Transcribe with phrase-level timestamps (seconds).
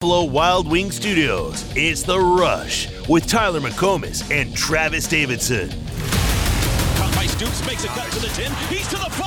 [0.00, 5.68] Buffalo Wild Wing Studios, it's The Rush with Tyler McComas and Travis Davidson.
[6.96, 8.50] Caught by Stoops, makes a cut to the 10.
[8.72, 9.20] He's to the 5.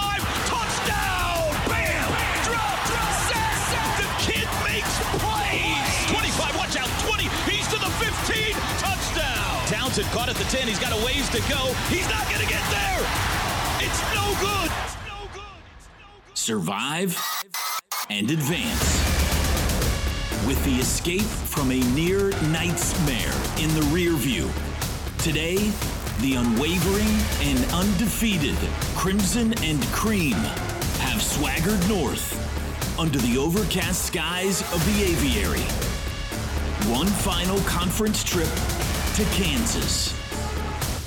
[0.50, 1.54] Touchdown!
[1.70, 2.10] Bam!
[2.42, 2.90] Drop!
[2.90, 3.14] Drop!
[3.30, 3.54] Sack!
[3.70, 4.02] Sack!
[4.02, 6.10] The kid makes plays!
[6.10, 6.90] 25, watch out!
[7.06, 7.30] 20.
[7.46, 8.58] He's to the 15.
[8.82, 9.68] Touchdown!
[9.68, 10.68] Townsend caught at the 10.
[10.68, 11.70] He's got a ways to go.
[11.94, 13.06] He's not going to get there!
[13.78, 14.72] It's no good!
[14.74, 15.54] It's no good!
[15.78, 16.34] It's no good!
[16.34, 17.22] Survive
[18.10, 19.23] and advance.
[20.48, 24.50] With the escape from a near nightmare in the rear view.
[25.20, 25.56] Today,
[26.20, 27.08] the unwavering
[27.42, 28.58] and undefeated
[28.96, 30.34] Crimson and Cream
[31.00, 32.38] have swaggered north
[33.00, 35.64] under the overcast skies of the aviary.
[36.92, 38.50] One final conference trip
[39.16, 40.14] to Kansas.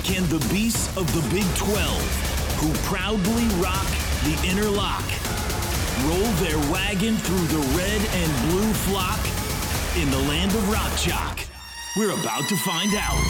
[0.02, 3.86] Can the beasts of the Big 12, who proudly rock
[4.24, 5.04] the inner lock,
[6.04, 9.20] roll their wagon through the red and blue flock
[9.96, 11.40] in the land of rock chalk?
[11.96, 13.24] We're about to find out.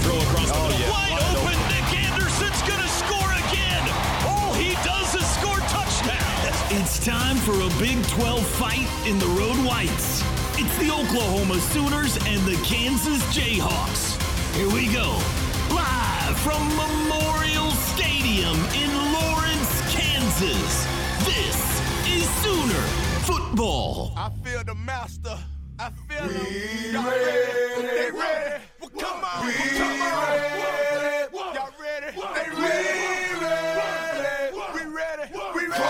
[0.00, 0.80] Throw across the oh, middle.
[0.80, 0.90] yeah.
[0.90, 1.58] Wide open.
[1.68, 3.84] Nic Anderson's going to score again.
[4.24, 6.56] All he does is score touchdowns.
[6.72, 10.22] It's time for a Big 12 fight in the Road Whites.
[10.56, 14.16] It's the Oklahoma Sooners and the Kansas Jayhawks.
[14.54, 15.20] Here we go.
[15.74, 20.86] Live from Memorial Stadium in Lawrence, Kansas.
[21.26, 21.65] This is
[22.46, 22.86] Sooner
[23.26, 24.12] Football.
[24.16, 25.36] I feel the master.
[25.80, 26.92] I feel him.
[26.92, 27.82] Y'all ready?
[27.82, 28.62] They ready?
[28.80, 29.46] Well, come on.
[29.46, 30.38] We come on.
[31.56, 32.06] Y'all ready?
[32.14, 32.86] They ready?
[33.34, 34.54] We ready?
[34.54, 35.26] We ready?
[35.56, 35.86] We ready?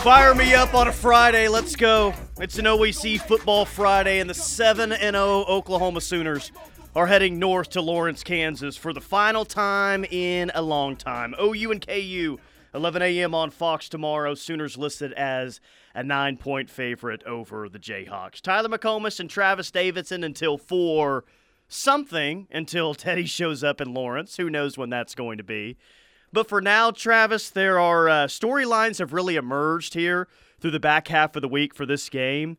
[0.00, 1.46] Fire me up on a Friday.
[1.46, 2.12] Let's go.
[2.40, 6.50] It's an OEC football Friday, and the 7 0 Oklahoma Sooners
[6.96, 11.36] are heading north to Lawrence, Kansas for the final time in a long time.
[11.40, 12.40] OU and KU,
[12.74, 13.34] 11 a.m.
[13.34, 14.34] on Fox tomorrow.
[14.34, 15.60] Sooners listed as
[15.94, 18.40] a nine point favorite over the Jayhawks.
[18.40, 21.24] Tyler McComas and Travis Davidson until 4
[21.68, 24.36] something until Teddy shows up in Lawrence.
[24.36, 25.76] Who knows when that's going to be.
[26.32, 30.26] But for now, Travis, there are uh, storylines have really emerged here
[30.60, 32.56] through the back half of the week for this game.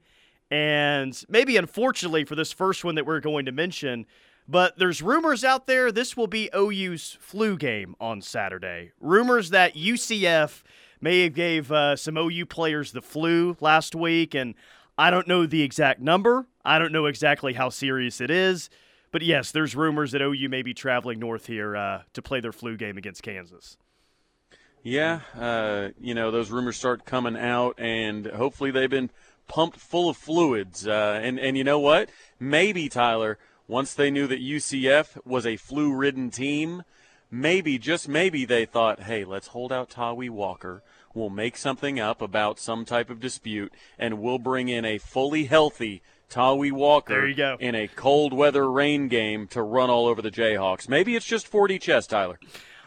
[0.49, 4.05] And maybe unfortunately for this first one that we're going to mention,
[4.47, 8.91] but there's rumors out there this will be OU's flu game on Saturday.
[8.99, 10.63] Rumors that UCF
[11.01, 14.55] may have gave uh, some OU players the flu last week, and
[14.97, 16.45] I don't know the exact number.
[16.63, 18.69] I don't know exactly how serious it is.
[19.11, 22.51] But yes, there's rumors that OU may be traveling north here uh, to play their
[22.51, 23.77] flu game against Kansas.
[24.83, 29.09] Yeah, uh, you know those rumors start coming out, and hopefully they've been
[29.47, 30.85] pumped full of fluids.
[30.85, 32.09] Uh, and and you know what?
[32.39, 36.83] Maybe Tyler, once they knew that UCF was a flu-ridden team,
[37.31, 40.83] maybe just maybe they thought, hey, let's hold out Tawee Walker.
[41.13, 45.45] We'll make something up about some type of dispute, and we'll bring in a fully
[45.45, 47.57] healthy Tawee Walker There you go.
[47.59, 50.89] in a cold weather rain game to run all over the Jayhawks.
[50.89, 52.39] Maybe it's just 4D chess, Tyler.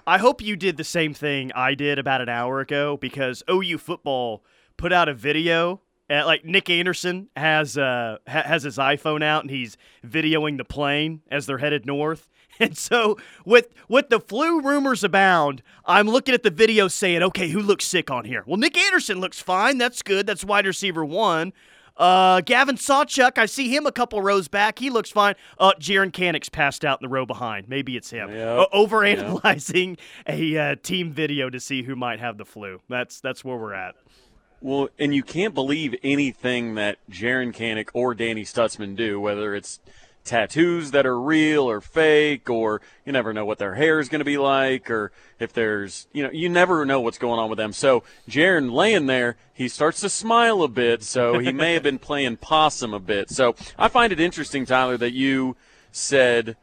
[0.06, 3.78] I hope you did the same thing I did about an hour ago because OU
[3.78, 4.42] football
[4.76, 5.80] put out a video.
[6.10, 9.76] Uh like Nic Anderson has uh, ha- has his iPhone out and he's
[10.06, 12.28] videoing the plane as they're headed north.
[12.60, 17.50] And so with with the flu rumors abound, I'm looking at the video saying, okay,
[17.50, 18.42] who looks sick on here?
[18.48, 19.78] Well, Nic Anderson looks fine.
[19.78, 20.26] That's good.
[20.26, 21.52] That's wide receiver one.
[21.96, 24.78] Uh, Gavin Sawchuk, I see him a couple rows back.
[24.78, 25.34] He looks fine.
[25.58, 27.68] Uh, Jaren Kanak's passed out in the row behind.
[27.68, 28.30] Maybe it's him.
[28.30, 28.58] Yep.
[28.58, 32.80] Uh, overanalyzing a uh, team video to see who might have the flu.
[32.88, 33.94] That's that's where we're at.
[34.60, 39.80] Well, and you can't believe anything that Jaren Kanak or Danny Stutsman do, whether it's
[40.24, 44.18] tattoos that are real or fake, or you never know what their hair is going
[44.18, 47.56] to be like, or if there's, you know, you never know what's going on with
[47.56, 47.72] them.
[47.72, 51.98] So Jaren laying there, he starts to smile a bit, so he may have been
[51.98, 53.30] playing possum a bit.
[53.30, 55.56] So I find it interesting, Tyler, that you
[55.92, 56.56] said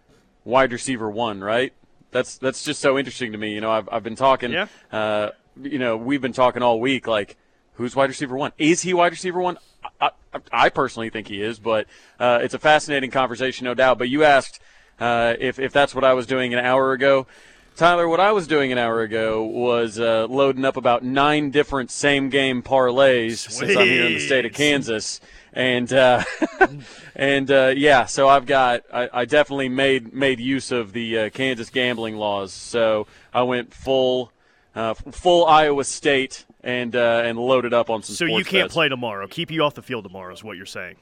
[0.44, 1.74] wide receiver one, right?
[2.12, 3.54] That's that's just so interesting to me.
[3.54, 4.52] You know, I've I've been talking.
[4.52, 4.68] Yeah.
[4.92, 5.32] Uh,
[5.62, 7.08] you know, we've been talking all week.
[7.08, 7.36] Like,
[7.76, 8.52] who's wide receiver one?
[8.58, 9.58] Is he wide receiver one?
[10.02, 11.88] I, I, I personally think he is, but
[12.20, 13.98] uh, it's a fascinating conversation, no doubt.
[13.98, 14.60] But you asked
[15.00, 17.28] uh, if if that's what I was doing an hour ago.
[17.76, 21.92] Tyler, what I was doing an hour ago was uh, loading up about nine different
[21.92, 25.20] same game parlays since I'm here in the state of Kansas,
[25.52, 26.24] and uh,
[27.18, 31.30] and uh, yeah, so I've got I, I definitely made made use of the uh,
[31.32, 32.54] Kansas gambling laws.
[32.54, 34.32] So I went full
[34.74, 38.16] uh, full Iowa State and uh, and loaded up on some.
[38.16, 38.74] So you can't bets.
[38.74, 39.28] play tomorrow.
[39.28, 40.98] Keep you off the field tomorrow is what you're saying.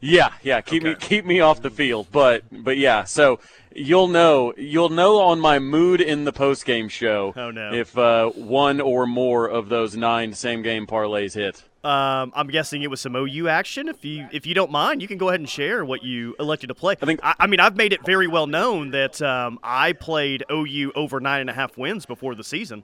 [0.00, 0.60] Yeah, yeah.
[0.62, 3.04] Keep me keep me off the field, but but yeah.
[3.04, 3.38] So
[3.72, 7.32] you'll know you'll know on my mood in the post game show.
[7.36, 7.72] Oh, no.
[7.72, 11.62] If uh, one or more of those nine same game parlays hit.
[11.84, 13.88] Um, I'm guessing it was some OU action.
[13.88, 16.68] If you if you don't mind, you can go ahead and share what you elected
[16.68, 16.96] to play.
[17.00, 20.44] I think- I, I mean I've made it very well known that um, I played
[20.50, 22.82] OU over nine and a half wins before the season.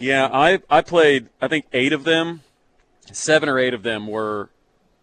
[0.00, 2.42] Yeah, I I played I think eight of them,
[3.12, 4.50] seven or eight of them were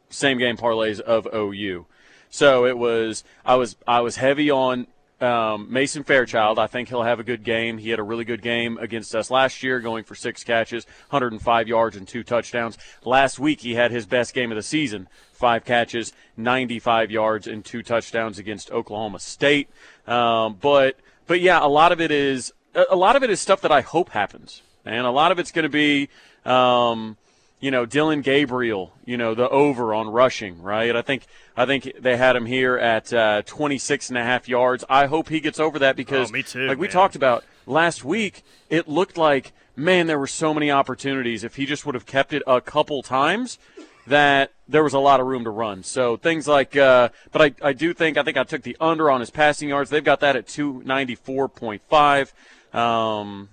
[0.09, 1.85] same game parlays of OU.
[2.29, 4.87] So it was I was I was heavy on
[5.21, 6.57] um, Mason Fairchild.
[6.57, 7.77] I think he'll have a good game.
[7.77, 11.67] He had a really good game against us last year, going for six catches, 105
[11.67, 12.77] yards, and two touchdowns.
[13.05, 17.63] Last week he had his best game of the season, five catches, 95 yards, and
[17.63, 19.69] two touchdowns against Oklahoma State.
[20.07, 20.97] Um, but
[21.27, 23.71] but yeah, a lot of it is a a lot of it is stuff that
[23.71, 26.09] I hope happens, and a lot of it's going to be.
[26.45, 27.17] Um,
[27.63, 30.95] you know, Dillon Gabriel, you know, the over on rushing, right?
[30.95, 34.83] I think I think they had him here at uh, 26 and a half yards.
[34.89, 38.03] I hope he gets over that because Oh, me too, like we talked about last
[38.03, 38.41] week,
[38.71, 42.33] it looked like man there were so many opportunities if he just would have kept
[42.33, 43.59] it a couple times
[44.07, 45.83] that there was a lot of room to run.
[45.83, 49.11] So things like uh, but I I do think I think I took the under
[49.11, 49.91] on his passing yards.
[49.91, 52.33] They've got that at 294.5.
[52.75, 53.49] Um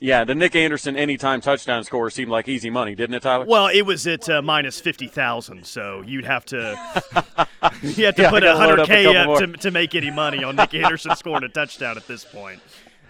[0.00, 3.44] yeah, the Nic Anderson anytime touchdown score seemed like easy money, didn't it, Tyler?
[3.46, 6.58] Well, it was at uh, minus fifty thousand, so you'd have to
[7.82, 10.10] you have to Yeah, put a hundred up k couple up to, to make any
[10.10, 12.60] money on Nic Anderson scoring a touchdown at this point.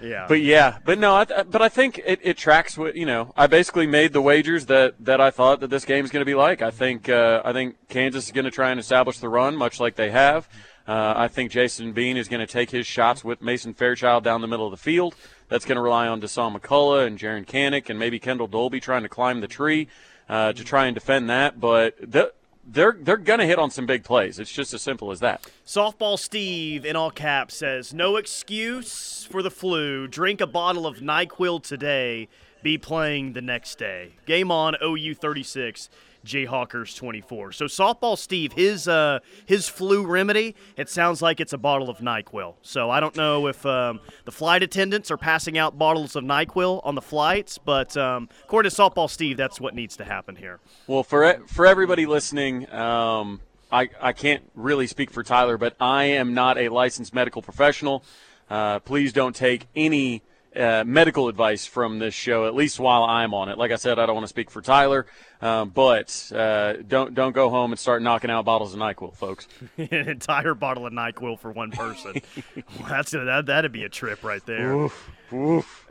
[0.03, 3.05] Yeah, But yeah, but no, I th- but I think it, it tracks what you
[3.05, 3.33] know.
[3.37, 6.27] I basically made the wagers that, that I thought that this game is going to
[6.27, 6.63] be like.
[6.63, 9.79] I think uh, I think Kansas is going to try and establish the run, much
[9.79, 10.49] like they have.
[10.89, 14.41] Uh, I think Jason Bean is going to take his shots with Mason Fairchild down
[14.41, 15.15] the middle of the field.
[15.51, 19.03] That's going to rely on Dasan McCullough and Jaren Kanak and maybe Kendel Dolby trying
[19.03, 19.89] to climb the tree
[20.29, 21.61] uh, to try and defend that.
[21.61, 22.33] But the,
[22.65, 24.39] they're they're going to hit on some big plays.
[24.39, 25.45] It's just as simple as that.
[25.67, 30.07] Softball Steve in all caps says, "No excuse for the flu.
[30.07, 32.29] Drink a bottle of Nyquil today.
[32.63, 34.13] Be playing the next day.
[34.27, 34.77] Game on.
[34.83, 35.89] OU 36,
[36.25, 37.53] Jayhawkers 24.
[37.53, 40.55] So softball Steve, his uh, his flu remedy.
[40.77, 42.55] It sounds like it's a bottle of Nyquil.
[42.63, 46.81] So I don't know if um, the flight attendants are passing out bottles of Nyquil
[46.85, 50.61] on the flights, but um, according to softball Steve, that's what needs to happen here.
[50.87, 53.41] Well, for for everybody listening, um,
[53.73, 58.05] I I can't really speak for Tyler, but I am not a licensed medical professional.
[58.49, 60.23] Uh, please don't take any
[60.55, 63.59] uh, medical advice from this show, at least while I'm on it.
[63.59, 65.07] Like I said, I don't want to speak for Tyler,
[65.41, 69.47] um, but uh, don't don't go home and start knocking out bottles of Nyquil, folks.
[69.79, 72.21] An entire bottle of Nyquil for one person.
[72.89, 74.89] That's that, that'd be a trip right there.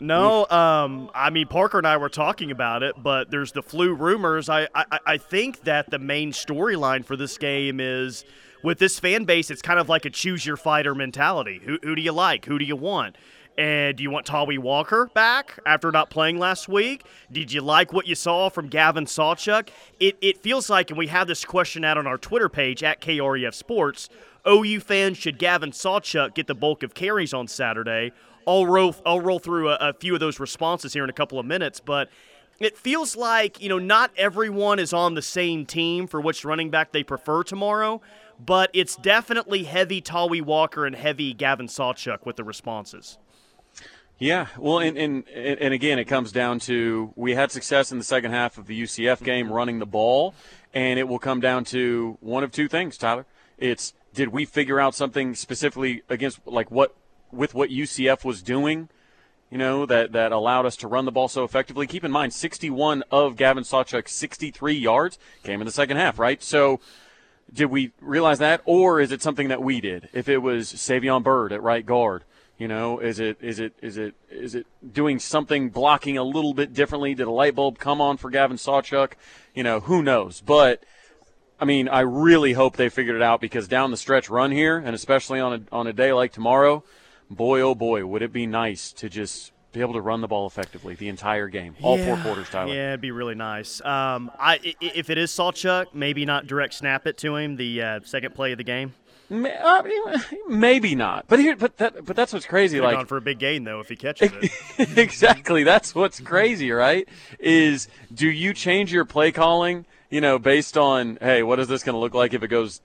[0.01, 3.93] No, um, I mean Parker and I were talking about it, but there's the flu
[3.93, 4.49] rumors.
[4.49, 8.25] I I, I think that the main storyline for this game is
[8.61, 9.49] with this fan base.
[9.49, 11.61] It's kind of like a choose your fighter mentality.
[11.63, 12.43] Who who do you like?
[12.45, 13.15] Who do you want?
[13.57, 17.03] And do you want Tawee Walker back after not playing last week?
[17.31, 19.69] Did you like what you saw from Gavin Sawchuk?
[19.99, 23.01] It, it feels like, and we have this question out on our Twitter page at
[23.01, 24.09] KREF Sports.
[24.47, 28.13] OU fans, should Gavin Sawchuk get the bulk of carries on Saturday?
[28.47, 31.37] I'll roll, I'll roll through a, a few of those responses here in a couple
[31.37, 32.09] of minutes, but
[32.59, 36.69] it feels like, you know, not everyone is on the same team for which running
[36.69, 38.01] back they prefer tomorrow,
[38.39, 43.17] but it's definitely heavy Tawee Walker and heavy Gavin Sawchuk with the responses.
[44.17, 48.03] Yeah, well, and, and and again, it comes down to we had success in the
[48.03, 50.33] second half of the UCF game running the ball,
[50.73, 53.25] and it will come down to one of two things, Tyler.
[53.57, 56.95] It's did we figure out something specifically against like what
[57.31, 58.89] with what UCF was doing,
[59.49, 61.87] you know, that that allowed us to run the ball so effectively.
[61.87, 66.43] Keep in mind, 61 of Gavin Sawchuk's 63 yards came in the second half, right?
[66.43, 66.81] So
[67.53, 70.09] did we realize that, or is it something that we did?
[70.13, 72.23] If it was Savion Byrd at right guard,
[72.57, 76.53] you know, is it is it is it is it doing something blocking a little
[76.53, 77.15] bit differently?
[77.15, 79.13] Did a light bulb come on for Gavin Sawchuk?
[79.55, 80.41] You know, who knows?
[80.41, 80.83] But
[81.59, 84.77] I mean, I really hope they figured it out because down the stretch run here,
[84.77, 86.83] and especially on a on a day like tomorrow,
[87.29, 90.47] boy oh boy, would it be nice to just be able to run the ball
[90.47, 92.73] effectively the entire game, all four quarters, Tyler.
[92.73, 93.81] Yeah, it'd be really nice.
[93.81, 97.99] Um, I, if it is Sawchuk, maybe not direct snap it to him the uh,
[98.03, 98.93] second play of the game.
[99.29, 99.53] Mean,
[100.47, 102.81] Maybe not, but here, but that, but that's what's crazy.
[102.81, 104.97] Like, for a big gain though if he catches it.
[104.97, 105.63] exactly.
[105.63, 107.07] That's what's crazy, right?
[107.37, 111.83] Is do you change your play calling, you know, based on, hey, what is this
[111.83, 112.81] going to look like if it goes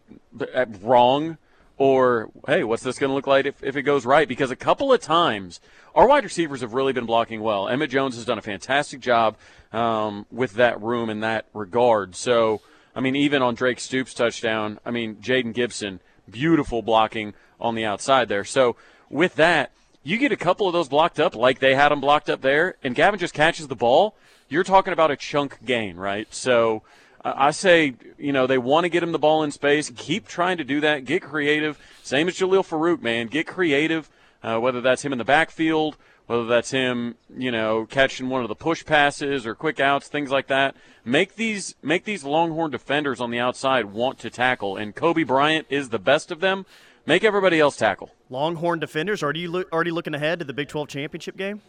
[0.55, 1.38] uh, wrong?
[1.76, 4.28] Or, hey, what's this going to look like if, if it goes right?
[4.28, 5.61] Because a couple of times,
[5.95, 7.69] our wide receivers have really been blocking well.
[7.69, 9.37] Emmett Jones has done a fantastic job
[9.73, 12.14] um, with that room in that regard.
[12.14, 12.61] So,
[12.95, 15.99] I mean, even on Drake Stoops' touchdown, I mean, Jayden Gibson,
[16.31, 18.45] beautiful blocking on the outside there.
[18.45, 18.76] So,
[19.11, 19.73] with that,
[20.04, 22.76] you get a couple of those blocked up like they had them blocked up there,
[22.85, 24.14] and Gavin just catches the ball.
[24.49, 26.33] you're talking about a chunk gain, right?
[26.33, 26.83] So
[27.25, 29.90] I say, you know, they want to get him the ball in space.
[29.97, 31.07] Keep trying to do that.
[31.07, 31.78] Get creative.
[32.02, 33.28] Same as Jalil Farooq, man.
[33.28, 34.11] Get creative,
[34.43, 38.49] uh, whether that's him in the backfield, whether that's him, you know, catching one of
[38.49, 40.76] the push passes or quick outs, things like that.
[41.02, 45.66] Make these make these Longhorn defenders on the outside want to tackle, and Cobee Bryant
[45.71, 46.66] is the best of them.
[47.07, 48.11] Make everybody else tackle.
[48.28, 49.23] Longhorn defenders.
[49.23, 51.61] Are you lo- already looking ahead to the Big 12 championship game?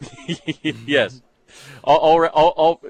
[0.62, 1.22] yes.
[1.84, 2.80] All, all, all,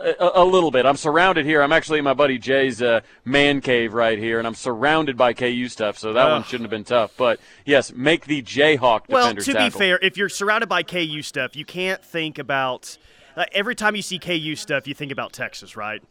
[0.00, 0.86] a, a, little bit.
[0.86, 1.62] I'm surrounded here.
[1.62, 5.32] I'm actually in my buddy Jay's uh, man cave right here, and I'm surrounded by
[5.32, 6.32] KU stuff, so that Ugh.
[6.32, 7.12] one shouldn't have been tough.
[7.16, 9.64] But yes, make the Jayhawk well, to tackle.
[9.64, 12.98] be fair, if you're surrounded by KU stuff, you can't think about
[13.36, 16.02] uh, every time you see KU stuff, you think about Texas, right?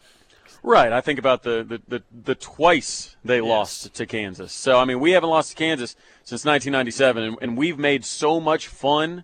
[0.63, 0.91] Right.
[0.91, 3.45] I think about the, the, the, the twice they yes.
[3.45, 4.51] lost to Kansas.
[4.53, 8.39] So, I mean, we haven't lost to Kansas since 1997, and, and we've made so
[8.39, 9.23] much fun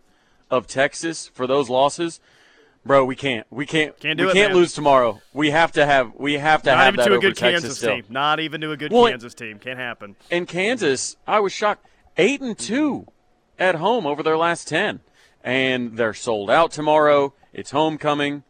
[0.51, 2.19] of Texas for those losses
[2.85, 3.47] Bro, we can't.
[3.49, 3.97] We can't.
[3.99, 4.33] Can't do we it.
[4.33, 4.57] can't man.
[4.57, 5.21] lose tomorrow.
[5.33, 6.13] We have to have.
[6.15, 7.95] We have to Not have even to a good Texas Kansas still.
[7.95, 8.05] team.
[8.09, 9.57] Not even to a good well, Kansas team.
[9.59, 10.15] Can't happen.
[10.29, 11.85] In Kansas, I was shocked.
[12.17, 13.07] Eight and two
[13.57, 14.99] at home over their last ten,
[15.43, 17.33] and they're sold out tomorrow.
[17.53, 18.43] It's homecoming.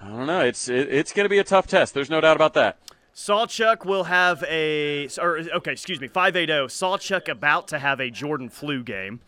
[0.00, 0.40] I don't know.
[0.40, 1.92] It's it, it's going to be a tough test.
[1.92, 2.78] There's no doubt about that.
[3.16, 6.66] Sawchuk will have a, or okay, excuse me, 580.
[6.68, 9.20] Sawchuk about to have a Jordan flu game.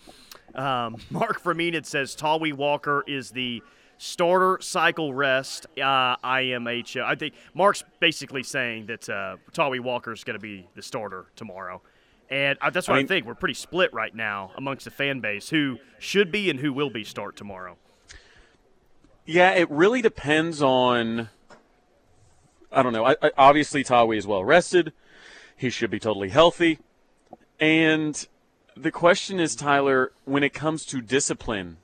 [0.55, 3.63] Um, Mark Freeman says Tawee Walker is the
[3.99, 7.03] starter cycle rest uh, IMH.
[7.03, 9.37] I think Mark's basically saying that uh,
[9.81, 11.83] Walker is going to be the starter tomorrow.
[12.31, 13.27] And uh, that's what I, mean, I think.
[13.27, 16.91] We're pretty split right now amongst the fan base who should be and who will
[16.91, 17.77] be start tomorrow.
[19.25, 21.29] Yeah, it really depends on.
[22.71, 23.05] I don't know.
[23.05, 24.93] I, I, obviously, Tawee is well rested.
[25.57, 26.79] He should be totally healthy.
[27.59, 28.27] And
[28.77, 31.79] the question is, Tyler, when it comes to discipline,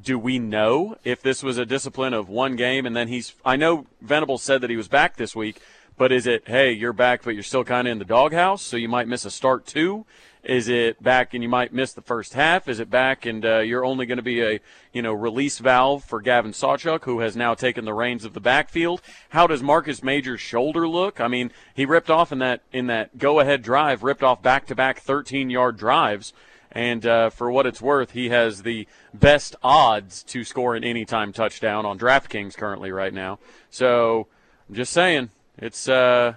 [0.00, 3.56] do we know if this was a discipline of one game and then he's I
[3.56, 5.60] know Venable said that he was back this week,
[5.96, 8.76] but is it hey, you're back but you're still kind of in the doghouse, so
[8.76, 10.04] you might miss a start too?
[10.42, 12.68] Is it back and you might miss the first half?
[12.68, 14.60] Is it back and uh, you're only going to be a
[14.92, 18.40] you know release valve for Gavin Sawchuk, who has now taken the reins of the
[18.40, 19.00] backfield?
[19.30, 21.20] How does Marcus Major's shoulder look?
[21.20, 24.66] I mean, he ripped off in that in that go ahead drive, ripped off back
[24.66, 26.32] to back 13 yard drives.
[26.74, 31.32] And uh, for what it's worth, he has the best odds to score an anytime
[31.32, 33.38] touchdown on DraftKings currently right now.
[33.70, 34.26] So
[34.68, 36.34] I'm just saying, it's uh,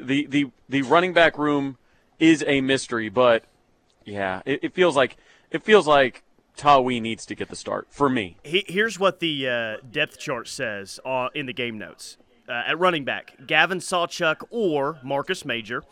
[0.00, 1.78] the the the running back room
[2.18, 3.44] is a mystery, but
[4.04, 5.16] yeah, it, it feels like
[5.52, 6.24] it feels like
[6.56, 8.36] Tawee needs to get the start for me.
[8.42, 12.18] Here's what the uh, depth chart says uh, in the game notes.
[12.48, 15.84] Uh, at running back, Gavin Sawchuk or Marcus Major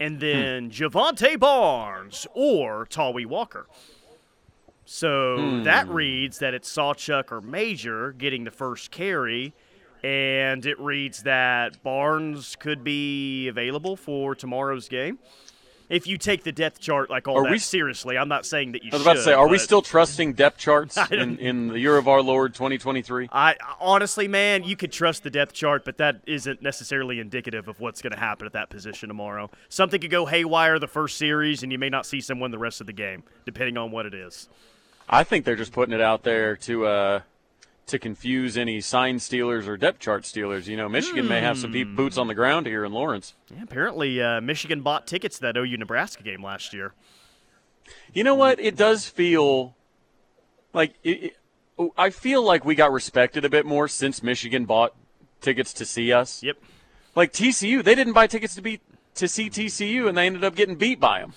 [0.00, 0.20] and hmm.
[0.20, 0.70] then hmm.
[0.70, 3.66] Jovantae Barnes or Tawee Walker.
[4.84, 5.62] So hmm.
[5.64, 9.52] that reads that it's Sawchuk or Major getting the first carry,
[10.02, 15.18] and it reads that Barnes could be available for tomorrow's game
[15.88, 18.18] if you take the depth chart like all are that we, seriously.
[18.18, 18.90] I'm not saying that you.
[18.90, 18.94] Should.
[18.94, 21.78] I was about should, to say, are we still trusting depth charts in, in the
[21.78, 23.28] year of our Lord 2023?
[23.32, 27.80] I honestly, man, you could trust the depth chart, but that isn't necessarily indicative of
[27.80, 29.50] what's going to happen at that position tomorrow.
[29.68, 32.80] Something could go haywire the first series, and you may not see someone the rest
[32.80, 34.48] of the game, depending on what it is.
[35.08, 36.86] I think they're just putting it out there to.
[36.86, 37.20] Uh,
[37.88, 40.68] to confuse any sign stealers or depth chart stealers.
[40.68, 43.34] You know, Michigan may have some boots on the ground here in Lawrence.
[43.50, 46.94] Yeah, apparently, uh, Michigan bought tickets to that OU Nebraska game last year.
[48.12, 48.60] You know what?
[48.60, 49.74] It does feel
[50.72, 51.34] like it,
[51.78, 54.94] it, I feel like we got respected a bit more since Michigan bought
[55.40, 56.42] tickets to see us.
[56.42, 56.58] Yep.
[57.14, 58.80] Like TCU, they didn't buy tickets to be
[59.14, 61.34] to see TCU, and they ended up getting beat by them.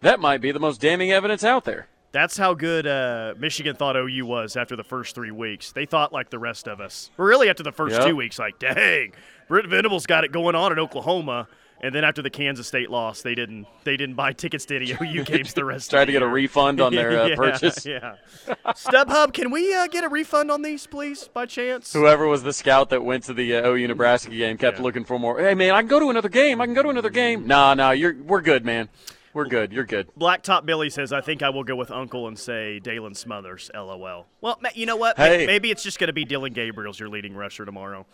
[0.00, 1.86] That might be the most damning evidence out there.
[2.12, 5.72] That's how good uh, Michigan thought OU was after the first three weeks.
[5.72, 7.10] They thought like the rest of us.
[7.16, 8.06] Really after the first yep.
[8.06, 9.12] two weeks, like, dang,
[9.48, 11.46] Brent Venables got it going on in Oklahoma.
[11.82, 14.92] And then after the Kansas State loss, they didn't they didn't buy tickets to any
[15.00, 15.86] OU games the rest.
[15.86, 15.92] Of.
[15.92, 17.86] Tried to get a refund on their uh, yeah, purchase.
[17.86, 18.16] Yeah.
[18.66, 21.92] StubHub, can we uh, get a refund on these, please, by chance?
[21.94, 24.82] Whoever was the scout that went to the uh, OU Nebraska game kept yeah.
[24.82, 25.40] looking for more.
[25.40, 26.60] Hey man, I can go to another game.
[26.60, 27.46] I can go to another game.
[27.46, 28.90] Nah, nah, you're we're good, man.
[29.32, 29.72] We're good.
[29.72, 30.08] You're good.
[30.18, 34.26] Blacktop Billy says, I think I will go with Uncle and say Daylan Smothers, LOL.
[34.40, 35.16] Well, you know what?
[35.16, 35.46] Hey.
[35.46, 38.06] Maybe it's just going to be Dillon Gabriel's your leading rusher tomorrow.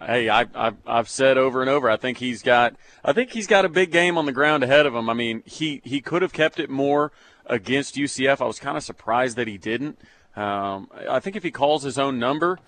[0.00, 1.90] Hey, I, I've, I've said over and over.
[1.90, 2.74] I think he's got.
[3.04, 5.08] I think he's got a big game on the ground ahead of him.
[5.08, 7.12] I mean, he he could have kept it more
[7.46, 8.40] against UCF.
[8.40, 9.98] I was kind of surprised that he didn't.
[10.36, 12.58] Um, I think if he calls his own number,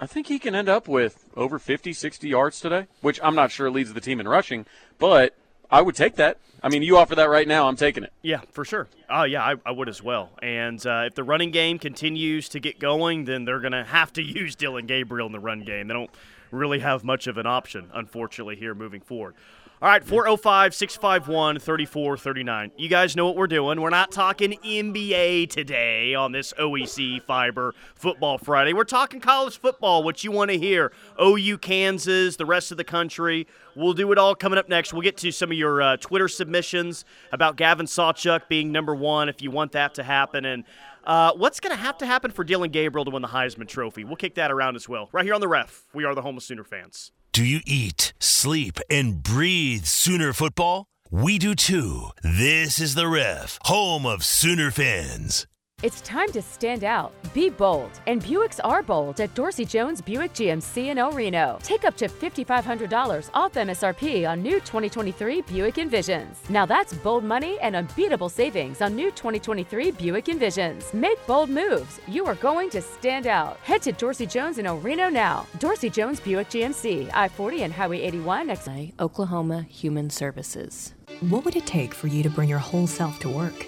[0.00, 3.52] I think he can end up with over 50, 60 yards today, which I'm not
[3.52, 4.66] sure leads the team in rushing,
[4.98, 5.36] but
[5.72, 6.38] I would take that.
[6.62, 7.66] I mean, you offer that right now.
[7.66, 8.12] I'm taking it.
[8.22, 8.86] Yeah, for sure.
[9.10, 10.30] Oh, yeah, I, I would as well.
[10.40, 14.12] And uh, if the running game continues to get going, then they're going to have
[14.12, 15.88] to use Dillon Gabriel in the run game.
[15.88, 16.10] They don't
[16.52, 19.34] really have much of an option, unfortunately, here moving forward.
[19.82, 22.70] All right, 405 651 3439.
[22.76, 23.80] You guys know what we're doing.
[23.80, 28.74] We're not talking NBA today on this OEC Fiber Football Friday.
[28.74, 30.92] We're talking college football, what you want to hear.
[31.20, 33.48] OU, Kansas, the rest of the country.
[33.74, 34.92] We'll do it all coming up next.
[34.92, 39.28] We'll get to some of your uh, Twitter submissions about Gavin Sawchuk being number one
[39.28, 40.44] if you want that to happen.
[40.44, 40.62] And
[41.04, 44.04] uh, what's going to have to happen for Dillon Gabriel to win the Heisman Trophy?
[44.04, 45.08] We'll kick that around as well.
[45.12, 47.12] Right here on the ref, we are the home of Sooner fans.
[47.32, 50.86] Do you eat, sleep, and breathe Sooner football?
[51.10, 52.08] We do too.
[52.22, 55.46] This is the ref, home of Sooner fans.
[55.82, 57.12] It's time to stand out.
[57.34, 57.90] Be bold.
[58.06, 61.58] And Buicks are bold at Dorsey Jones Buick GMC in El Reno.
[61.60, 66.48] Take up to $5,500 off MSRP on new 2023 Buick Envisions.
[66.48, 70.94] Now that's bold money and unbeatable savings on new 2023 Buick Envisions.
[70.94, 71.98] Make bold moves.
[72.06, 73.56] You are going to stand out.
[73.64, 75.48] Head to Dorsey Jones in El Reno now.
[75.58, 78.68] Dorsey Jones Buick GMC, I 40 and Highway 81 next.
[79.00, 80.94] Oklahoma Human Services.
[81.28, 83.66] What would it take for you to bring your whole self to work?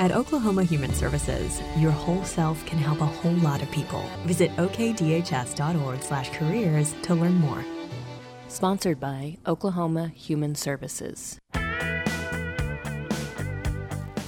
[0.00, 4.02] At Oklahoma Human Services, your whole self can help a whole lot of people.
[4.24, 7.62] Visit okdhs.org/careers to learn more.
[8.48, 11.38] Sponsored by Oklahoma Human Services.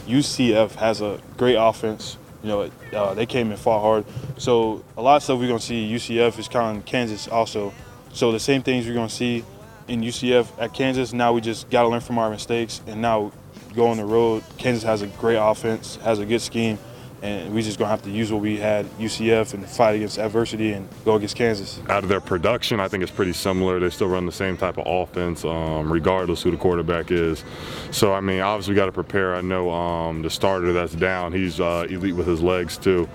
[0.07, 2.19] UCF has a great offense.
[2.43, 4.05] You know, uh, they came in far hard.
[4.37, 7.73] So a lot of stuff we're gonna see UCF is kind of Kansas also.
[8.13, 9.43] So the same things we're gonna see
[9.89, 11.15] in UCF at Kansas.
[11.15, 13.33] Now we just gotta learn from our mistakes, and now
[13.75, 14.43] go on the road.
[14.59, 16.79] Kansas has a great offense, has a good scheme,
[17.23, 20.73] and we just gonna have to use what we had UCF and fight against adversity
[20.73, 21.81] and go against Kansas.
[21.89, 23.79] Out of their production, I think it's pretty similar.
[23.79, 27.45] They still run the same type of offense, um, regardless who the quarterback is.
[27.93, 29.37] So I mean, obviously we got to prepare.
[29.37, 33.09] I know um, the starter that's down, he's uh, elite with his legs too.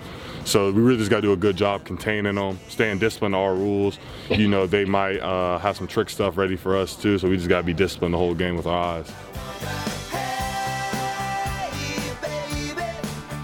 [0.48, 3.38] So we really just got to do a good job containing them, staying disciplined to
[3.38, 4.00] our rules.
[4.30, 7.36] You know, they might uh, have some trick stuff ready for us too, so we
[7.36, 9.97] just got to be disciplined the whole game with our eyes.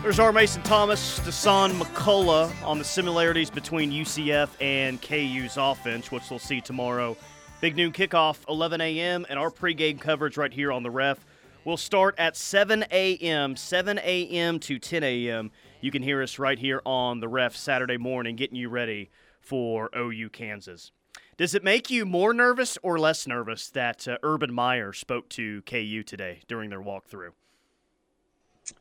[0.04, 6.30] There's our Mason Thomas, Dasan McCullough on the similarities between UCF and KU's offense, which
[6.30, 7.16] we'll see tomorrow.
[7.62, 11.26] Big noon kickoff, 11 a.m., and our pregame coverage right here on the ref
[11.64, 14.60] will start at 7 a.m., 7 a.m.
[14.60, 15.52] to 10 a.m.
[15.80, 19.90] You can hear us right here on the ref Saturday morning, getting you ready for
[19.96, 20.92] OU Kansas.
[21.38, 25.62] Does it make you more nervous or less nervous that uh, Urban Meyer spoke to
[25.62, 27.32] KU today during their walkthrough?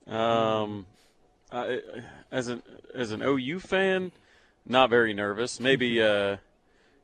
[0.09, 0.87] Um,
[1.53, 2.63] As an
[2.95, 4.13] as an OU fan,
[4.67, 5.61] not very nervous.
[5.61, 6.37] Maybe uh,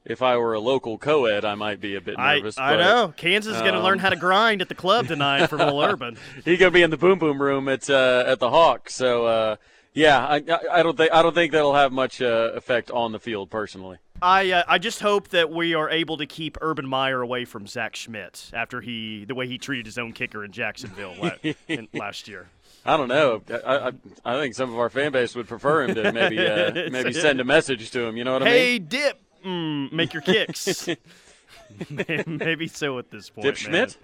[0.04, 2.58] if I were a local co-ed, I might be a bit nervous.
[2.58, 4.74] I, I but, know Kansas is going to um, learn how to grind at the
[4.74, 6.16] club tonight from Will Urban.
[6.44, 8.90] He's gonna be in the boom boom room at uh, at the Hawk.
[8.90, 9.56] So uh,
[9.92, 10.36] yeah, I,
[10.70, 13.98] I don't think I don't think that'll have much uh, effect on the field personally.
[14.22, 17.66] I uh, I just hope that we are able to keep Urban Meyer away from
[17.66, 21.30] Zach Schmidt after he the way he treated his own kicker in Jacksonville la-
[21.68, 22.48] in, last year.
[22.84, 23.42] I don't know.
[23.50, 23.92] I, I
[24.24, 27.40] I think some of our fan base would prefer him to maybe uh, maybe send
[27.40, 28.16] a message to him.
[28.16, 28.54] You know what I mean?
[28.54, 30.88] Hey, dip, mm, make your kicks.
[32.26, 33.44] Maybe so at this point.
[33.44, 33.56] Dip.
[33.56, 33.96] Schmidt?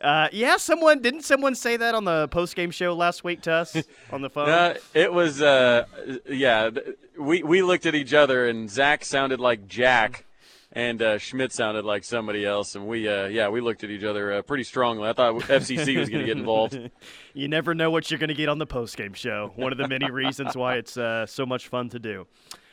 [0.00, 3.52] Uh, yeah, someone didn't someone say that on the post game show last week to
[3.52, 3.76] us
[4.10, 4.48] on the phone.
[4.48, 5.84] Uh, it was uh,
[6.28, 6.70] yeah.
[7.16, 10.24] We we looked at each other and Zach sounded like Jack,
[10.72, 14.04] and uh, Schmidt sounded like somebody else, and we uh, yeah we looked at each
[14.04, 15.08] other uh, pretty strongly.
[15.08, 16.78] I thought FCC was going to get involved.
[17.34, 19.52] you never know what you're going to get on the post game show.
[19.56, 22.26] One of the many reasons why it's uh, so much fun to do.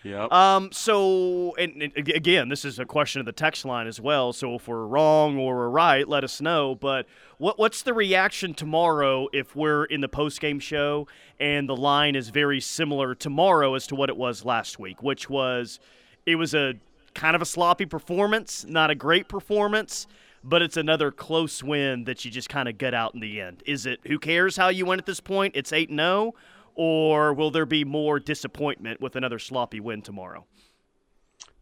[0.03, 0.31] Yep.
[0.31, 0.69] Um.
[0.71, 4.31] So, and, and again, this is a question of the text line as well.
[4.31, 6.75] So, if we're wrong or we're right, let us know.
[6.75, 7.05] But
[7.37, 11.05] what what's the reaction tomorrow if we're in the post game show
[11.37, 15.29] and the line is very similar tomorrow as to what it was last week, which
[15.29, 15.81] was
[16.25, 16.75] it was a
[17.19, 20.07] kind of a sloppy performance, not a great performance.
[20.41, 23.61] But it's another close win that you just kind of gut out in the end.
[23.65, 25.53] Is it who cares how you win at this point?
[25.57, 26.33] It's 8 0
[26.75, 30.45] or will there be more disappointment with another sloppy win tomorrow?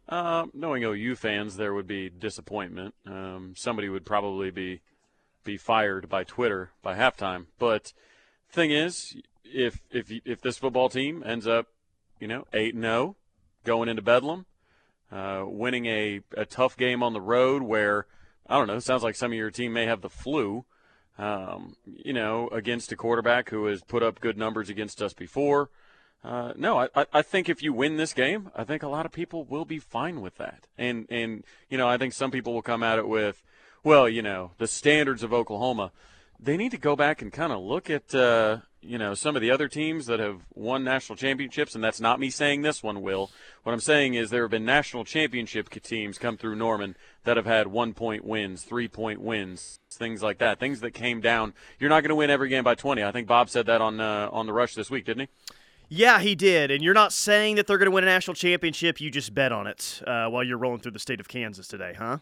[0.10, 2.94] Um, knowing OU fans, there would be disappointment.
[3.08, 4.82] Um, somebody would probably be
[5.44, 7.48] be fired by Twitter by halftime.
[7.58, 7.94] But
[8.52, 11.66] thing is, if if if this football team ends up,
[12.20, 13.16] you know, eight and zero,
[13.64, 14.46] going into Bedlam,
[15.12, 18.06] uh, winning a a tough game on the road where
[18.48, 20.66] I don't know, sounds like some of your team may have the flu.
[21.20, 25.72] Um, you know, against a quarterback who has put up good numbers against us before.
[26.24, 29.12] Uh, no, I, I- think if you win this game, I think a lot of
[29.12, 30.68] people will be fine with that.
[30.78, 33.42] And and you know, I think some people will come at it with,
[33.84, 35.92] well, you know, the standards of Oklahoma,
[36.40, 39.42] they need to go back and kind of look at, uh, you know, some of
[39.42, 43.02] the other teams that have won national championships, and that's not me saying this one
[43.02, 43.32] will.
[43.64, 47.46] What I'm saying is there have been national championship teams come through Norman that have
[47.46, 51.54] had one point wins, three point wins, things like that, things that came down.
[51.80, 53.04] You're not going to win every game by 20.
[53.04, 55.54] I think Bob said that on uh, on the rush this week, didn't he?
[55.90, 56.70] Yeah, he did.
[56.70, 59.00] And you're not saying that they're going to win a national championship.
[59.00, 61.96] You just bet on it uh, while you're rolling through the state of Kansas today,
[61.98, 62.18] huh?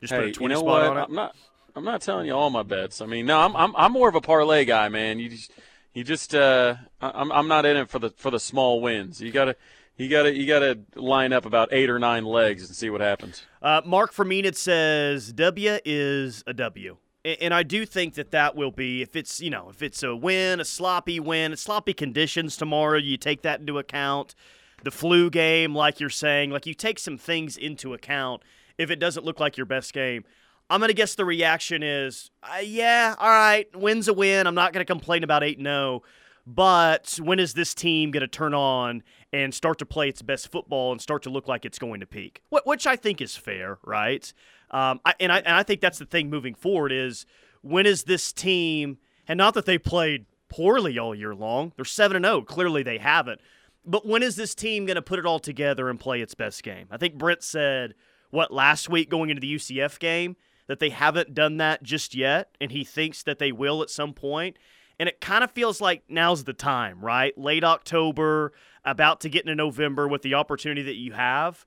[0.00, 0.90] Just hey, put a 20 you know spot what?
[0.90, 1.04] on it.
[1.08, 1.36] I'm not.
[1.78, 3.00] I'm not telling you all my bets.
[3.00, 5.20] I mean, no, I'm I'm, I'm more of a parlay guy, man.
[5.20, 5.52] You just,
[5.94, 9.20] you just uh, I'm I'm not in it for the for the small wins.
[9.20, 9.56] You gotta.
[10.00, 13.42] You gotta you gotta line up about eight or nine legs and see what happens.
[13.60, 16.98] Uh, Mark Fermin says W is a W.
[17.24, 20.14] And I do think that that will be if it's you know if it's a
[20.14, 22.96] win, a sloppy win, sloppy conditions tomorrow.
[22.96, 24.36] You take that into account.
[24.84, 28.42] The flu game, like you're saying, like you take some things into account.
[28.78, 30.24] If it doesn't look like your best game,
[30.70, 34.46] I'm gonna guess the reaction is, uh, yeah, all right, win's a win.
[34.46, 36.02] I'm not gonna complain about eight 0
[36.50, 39.02] but when is this team gonna turn on
[39.34, 42.06] and start to play its best football and start to look like it's going to
[42.06, 42.40] peak?
[42.50, 44.32] Which I think is fair, right?
[44.70, 47.26] Um, I, and I and I think that's the thing moving forward is
[47.60, 51.72] when is this team and not that they played poorly all year long.
[51.76, 52.42] They're seven and zero.
[52.42, 53.40] Clearly they haven't.
[53.84, 56.62] But when is this team going to put it all together and play its best
[56.62, 56.86] game?
[56.90, 57.94] I think Brent said
[58.30, 60.36] what last week going into the UCF game
[60.68, 64.14] that they haven't done that just yet, and he thinks that they will at some
[64.14, 64.56] point.
[65.00, 67.36] And it kind of feels like now's the time, right?
[67.36, 68.52] Late October,
[68.84, 71.66] about to get into November with the opportunity that you have.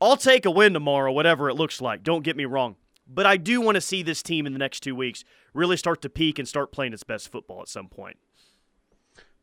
[0.00, 2.02] I'll take a win tomorrow, whatever it looks like.
[2.02, 2.76] Don't get me wrong.
[3.06, 6.02] But I do want to see this team in the next two weeks really start
[6.02, 8.16] to peak and start playing its best football at some point.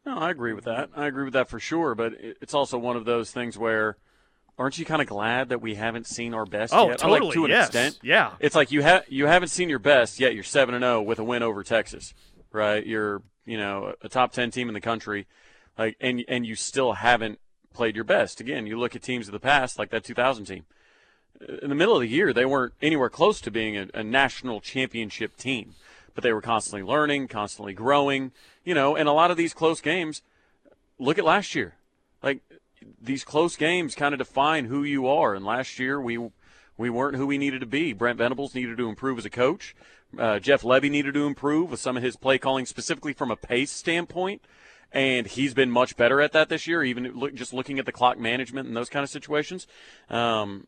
[0.05, 0.89] No, I agree with that.
[0.95, 1.95] I agree with that for sure.
[1.95, 3.97] But it's also one of those things where
[4.57, 6.99] aren't you kind of glad that we haven't seen our best oh, yet?
[6.99, 7.67] Totally, like, to an yes.
[7.67, 7.99] extent.
[8.03, 8.33] Yeah.
[8.39, 10.33] It's like you have you haven't seen your best yet.
[10.33, 12.13] You're seven and zero with a win over Texas,
[12.51, 12.85] right?
[12.85, 15.27] You're you know a top ten team in the country,
[15.77, 17.39] like and and you still haven't
[17.73, 18.39] played your best.
[18.39, 20.65] Again, you look at teams of the past, like that 2000 team.
[21.61, 24.61] In the middle of the year, they weren't anywhere close to being a, a national
[24.61, 25.73] championship team,
[26.13, 28.31] but they were constantly learning, constantly growing.
[28.63, 30.21] You know, and a lot of these close games.
[30.99, 31.73] Look at last year,
[32.21, 32.41] like
[33.01, 35.33] these close games kind of define who you are.
[35.33, 36.17] And last year we
[36.77, 37.93] we weren't who we needed to be.
[37.93, 39.75] Brent Venables needed to improve as a coach.
[40.17, 43.35] Uh, Jeff Lebby needed to improve with some of his play calling, specifically from a
[43.35, 44.41] pace standpoint.
[44.91, 47.93] And he's been much better at that this year, even look, just looking at the
[47.93, 49.67] clock management and those kind of situations.
[50.09, 50.67] Um,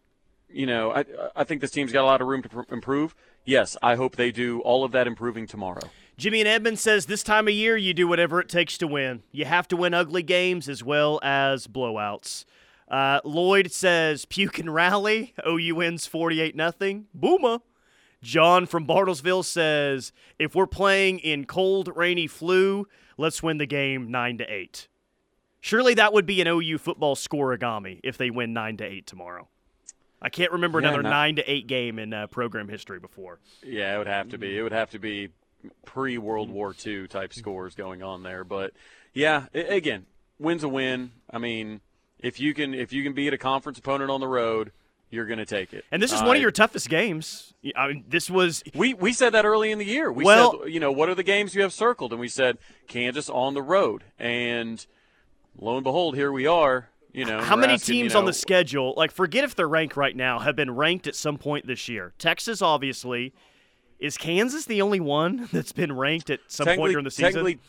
[0.50, 1.04] you know, I,
[1.36, 3.16] I think this team's got a lot of room to pr- improve.
[3.44, 5.90] Yes, I hope they do all of that improving tomorrow.
[6.18, 9.24] Jimmy and Edmond says this time of year you do whatever it takes to win.
[9.32, 12.46] You have to win ugly games as well as blowouts.
[12.88, 15.34] Uh, Lloyd says puke and rally.
[15.48, 17.08] OU wins 48 nothing.
[17.14, 17.60] Boomer.
[18.22, 24.12] John from Bartlesville says if we're playing in cold, rainy flu, let's win the game
[24.12, 24.88] 9 to 8.
[25.60, 29.48] Surely that would be an OU football scoregami if they win 9 to 8 tomorrow.
[30.22, 33.40] I can't remember Yeah, another not- 9 to 8 game in uh, program history before.
[33.66, 34.58] Yeah, it would have to be.
[34.58, 35.30] It would have to be
[35.86, 38.44] pre World War II type scores going on there.
[38.44, 38.74] But
[39.14, 40.06] yeah, i- again,
[40.40, 41.12] win's a win.
[41.30, 41.82] I mean,
[42.20, 44.72] if you can if you can beat a conference opponent on the road,
[45.10, 45.86] you're going to take it.
[45.92, 47.54] And this is Uh, one of your toughest games.
[47.76, 50.12] I mean, this was We we said that early in the year.
[50.12, 52.12] We Well- said, you know, what are the games you have circled?
[52.12, 54.04] And we said Kansas on the road.
[54.18, 54.86] And
[55.58, 56.90] lo and behold, here we are.
[57.16, 59.96] You know, How many asking, you teams on the schedule, like forget if they're ranked
[59.96, 62.12] right now, have been ranked at some point this year?
[62.18, 63.34] Texas, obviously.
[64.04, 67.32] Is Kansas the only one that's been ranked at some point during the season?
[67.32, 67.60] Technically,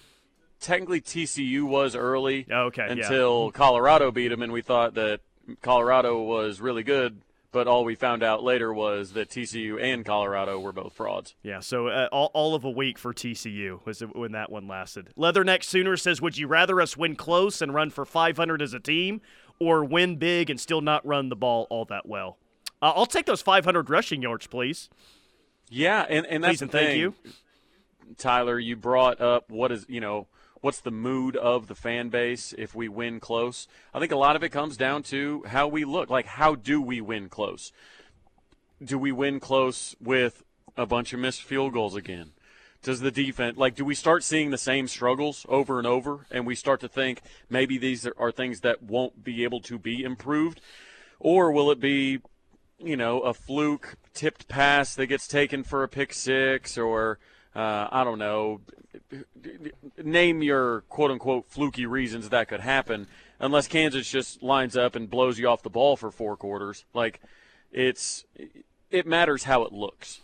[0.60, 2.92] technically TCU was early okay, yeah.
[2.92, 5.20] until Colorado beat them, and we thought that
[5.62, 7.20] Colorado was really good.
[7.52, 11.36] But all we found out later was that TCU and Colorado were both frauds.
[11.44, 15.10] Yeah, so uh, all, all of a week for TCU was when that one lasted.
[15.16, 18.80] Leatherneck Sooner says, "Would you rather us win close and run for 500 as a
[18.80, 19.20] team,
[19.60, 22.38] or win big and still not run the ball all that well?"
[22.82, 24.90] Uh, I'll take those 500 rushing yards, please.
[25.68, 27.14] Yeah, and, and that's Please and the thank you.
[28.18, 30.26] Tyler, you brought up what is you know
[30.60, 33.66] what's the mood of the fan base if we win close.
[33.92, 36.10] I think a lot of it comes down to how we look.
[36.10, 37.72] Like, how do we win close?
[38.82, 40.42] Do we win close with
[40.76, 42.32] a bunch of missed field goals again?
[42.82, 43.74] Does the defense like?
[43.74, 47.22] Do we start seeing the same struggles over and over, and we start to think
[47.48, 50.60] maybe these are things that won't be able to be improved,
[51.18, 52.20] or will it be
[52.78, 57.18] you know, a fluke tipped pass that gets taken for a pick six, or
[57.54, 58.60] uh, I don't know,
[60.02, 63.06] name your quote unquote fluky reasons that could happen,
[63.38, 66.84] unless Kansas just lines up and blows you off the ball for four quarters.
[66.94, 67.20] Like,
[67.72, 68.24] it's
[68.90, 70.20] it matters how it looks.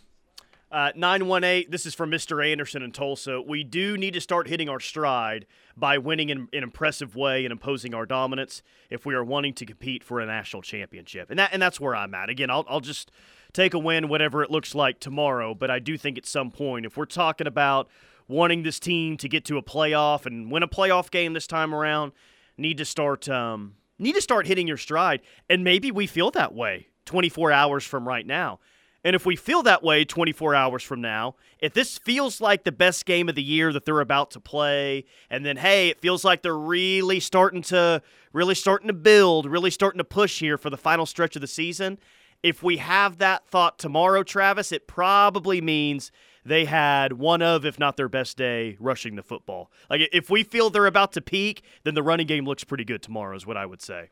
[0.71, 2.49] Uh, 918, this is from Mr.
[2.49, 3.41] Anderson in Tulsa.
[3.41, 7.51] We do need to start hitting our stride by winning in an impressive way and
[7.51, 11.29] imposing our dominance if we are wanting to compete for a national championship.
[11.29, 12.29] And that and that's where I'm at.
[12.29, 13.11] Again, I'll, I'll just
[13.53, 15.53] take a win, whatever it looks like tomorrow.
[15.53, 17.89] But I do think at some point, if we're talking about
[18.27, 21.73] wanting this team to get to a playoff and win a playoff game this time
[21.73, 22.11] around,
[22.57, 25.21] need to start um, need to start hitting your stride.
[25.49, 28.59] And maybe we feel that way 24 hours from right now.
[29.03, 32.71] And if we feel that way 24 hours from now, if this feels like the
[32.71, 36.23] best game of the year that they're about to play, and then hey, it feels
[36.23, 40.69] like they're really starting to really starting to build, really starting to push here for
[40.69, 41.97] the final stretch of the season,
[42.43, 46.11] if we have that thought tomorrow, Travis, it probably means
[46.43, 49.71] they had one of, if not their best day, rushing the football.
[49.89, 53.01] Like if we feel they're about to peak, then the running game looks pretty good
[53.01, 54.09] tomorrow, is what I would say.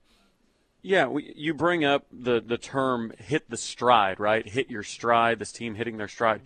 [0.82, 4.48] Yeah, we, you bring up the, the term hit the stride, right?
[4.48, 6.42] Hit your stride, this team hitting their stride.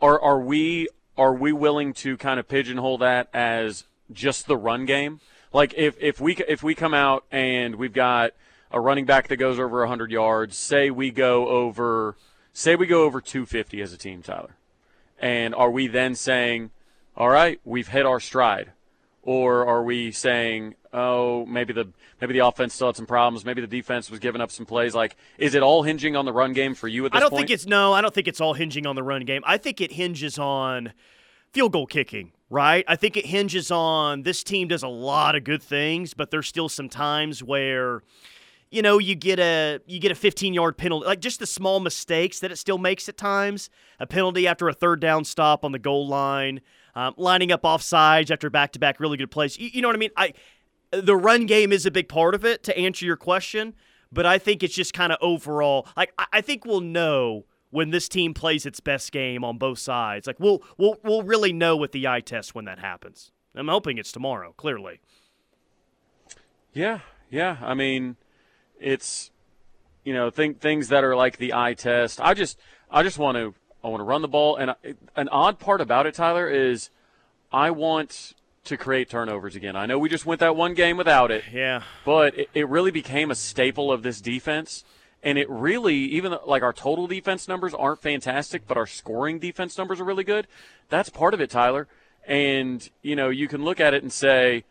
[0.00, 4.84] Are, are we are we willing to kind of pigeonhole that as just the run
[4.84, 5.20] game?
[5.52, 8.32] Like if, if we if we come out and we've got
[8.70, 12.16] a running back that goes over 100 yards, say we go over
[12.52, 14.56] say we go over 250 as a team, Tyler.
[15.20, 16.70] And are we then saying,
[17.16, 18.72] "All right, we've hit our stride?"
[19.22, 21.88] Or are we saying, "Oh, maybe the
[22.20, 23.44] maybe the offense still had some problems.
[23.44, 24.94] Maybe the defense was giving up some plays.
[24.94, 27.30] Like, is it all hinging on the run game for you at this I don't
[27.30, 27.40] point?
[27.42, 27.92] think it's no.
[27.92, 29.42] I don't think it's all hinging on the run game.
[29.46, 30.92] I think it hinges on
[31.52, 32.32] field goal kicking.
[32.50, 32.84] Right.
[32.88, 36.48] I think it hinges on this team does a lot of good things, but there's
[36.48, 38.02] still some times where
[38.70, 41.80] you know you get a you get a 15 yard penalty like just the small
[41.80, 45.72] mistakes that it still makes at times a penalty after a third down stop on
[45.72, 46.60] the goal line
[46.94, 49.88] um, lining up off sides after back to back really good plays you, you know
[49.88, 50.32] what i mean i
[50.90, 53.74] the run game is a big part of it to answer your question,
[54.10, 55.86] but I think it's just kind of overall.
[55.96, 60.26] Like I think we'll know when this team plays its best game on both sides.
[60.26, 63.32] Like we'll we'll we'll really know with the eye test when that happens.
[63.54, 64.54] I'm hoping it's tomorrow.
[64.56, 65.00] Clearly.
[66.72, 67.00] Yeah,
[67.30, 67.56] yeah.
[67.60, 68.16] I mean,
[68.80, 69.30] it's
[70.04, 72.20] you know think things that are like the eye test.
[72.20, 72.58] I just
[72.90, 74.74] I just want to I want to run the ball, and
[75.14, 76.90] an odd part about it, Tyler, is
[77.52, 79.76] I want to create turnovers again.
[79.76, 81.44] I know we just went that one game without it.
[81.52, 81.82] Yeah.
[82.04, 84.84] But it, it really became a staple of this defense.
[85.22, 89.76] And it really, even like our total defense numbers aren't fantastic, but our scoring defense
[89.76, 90.46] numbers are really good.
[90.90, 91.88] That's part of it, Tyler.
[92.26, 94.64] And, you know, you can look at it and say,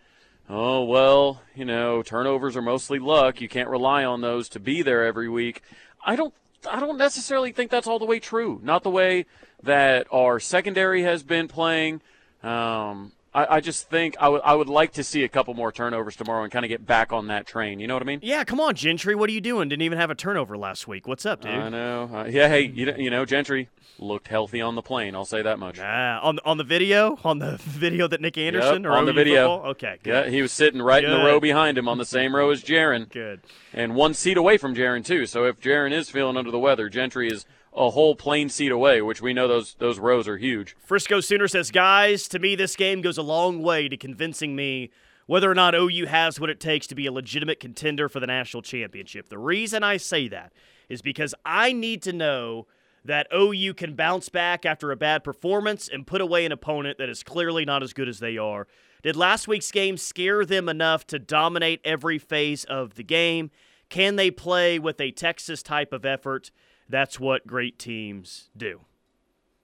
[0.49, 3.41] oh, well, you know, turnovers are mostly luck.
[3.41, 5.61] You can't rely on those to be there every week.
[6.05, 6.33] I don't
[6.69, 8.59] I don't necessarily think that's all the way true.
[8.63, 9.25] Not the way
[9.63, 12.01] that our secondary has been playing.
[12.43, 15.71] Um, I, I just think I would I would like to see a couple more
[15.71, 17.79] turnovers tomorrow and kind of get back on that train.
[17.79, 18.19] You know what I mean?
[18.23, 19.13] Yeah, come on, Gentry.
[19.13, 19.69] What are you doing?
[19.69, 21.07] Didn't even have a turnover last week.
[21.07, 21.51] What's up, dude?
[21.51, 22.09] I know.
[22.11, 23.69] Uh, yeah, hey, you, you know, Gentry
[23.99, 25.13] looked healthy on the plane.
[25.13, 25.77] I'll say that much.
[25.79, 29.13] Ah, on on the video, on the video that Nic Anderson yep, or on the
[29.13, 29.57] video.
[29.57, 29.71] Football?
[29.71, 30.25] Okay, good.
[30.25, 31.13] Yeah, he was sitting right good.
[31.13, 33.07] in the row behind him on the same row as Jaren.
[33.17, 33.41] Good.
[33.73, 35.27] And one seat away from Jaren too.
[35.27, 37.45] So if Jaren is feeling under the weather, Gentry is
[37.77, 40.75] a whole plane seat away, which we know those those rows are huge.
[40.79, 44.89] Frisco Sooner says, guys, to me this game goes a long way to convincing me
[45.27, 48.27] whether or not OU has what it takes to be a legitimate contender for the
[48.27, 49.29] national championship.
[49.29, 50.53] The reason I say that
[50.89, 52.65] is because I need to know
[53.03, 57.09] that OU can bounce back after a bad performance and put away an opponent that
[57.09, 58.67] is clearly not as good as they are.
[59.03, 63.51] Did last week's game scare them enough to dominate every phase of the game?
[63.89, 66.51] Can they play with a Texas type of effort?
[66.89, 68.81] That's what great teams do.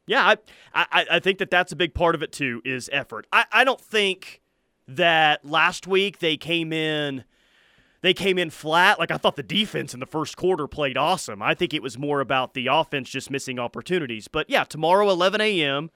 [0.06, 0.36] Yeah,
[0.74, 3.26] I, I, I think that that's a big part of it too, is effort.
[3.32, 4.42] I, I don't think
[4.88, 7.24] that last week they came in
[8.02, 9.00] they came in flat.
[9.00, 11.42] Like I thought the defense in the first quarter played awesome.
[11.42, 14.28] I think it was more about the offense just missing opportunities.
[14.28, 15.90] But yeah, tomorrow 11 a.m.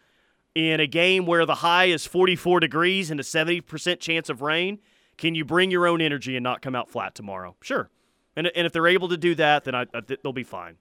[0.56, 4.80] in a game where the high is 44 degrees and a 70% chance of rain,
[5.18, 7.58] can you bring your own energy and not come out flat tomorrow?
[7.62, 7.90] Sure.
[8.38, 10.78] And, and if they're able to do that, then I, I, they'll be fine.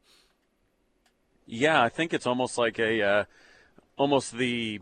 [1.47, 3.25] Yeah, I think it's almost like a, uh,
[3.97, 4.81] almost the,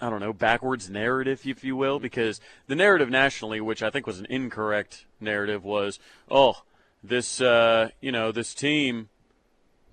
[0.00, 4.06] I don't know, backwards narrative, if you will, because the narrative nationally, which I think
[4.06, 5.98] was an incorrect narrative, was,
[6.30, 6.62] oh,
[7.02, 9.10] this, uh, you know, this team,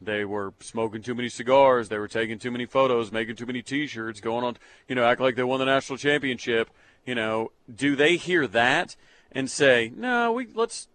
[0.02, 3.62] they were smoking too many cigars, they were taking too many photos, making too many
[3.62, 6.70] T-shirts, going on, you know, act like they won the national championship.
[7.06, 8.96] You know, do they hear that
[9.32, 10.88] and say, no, we let's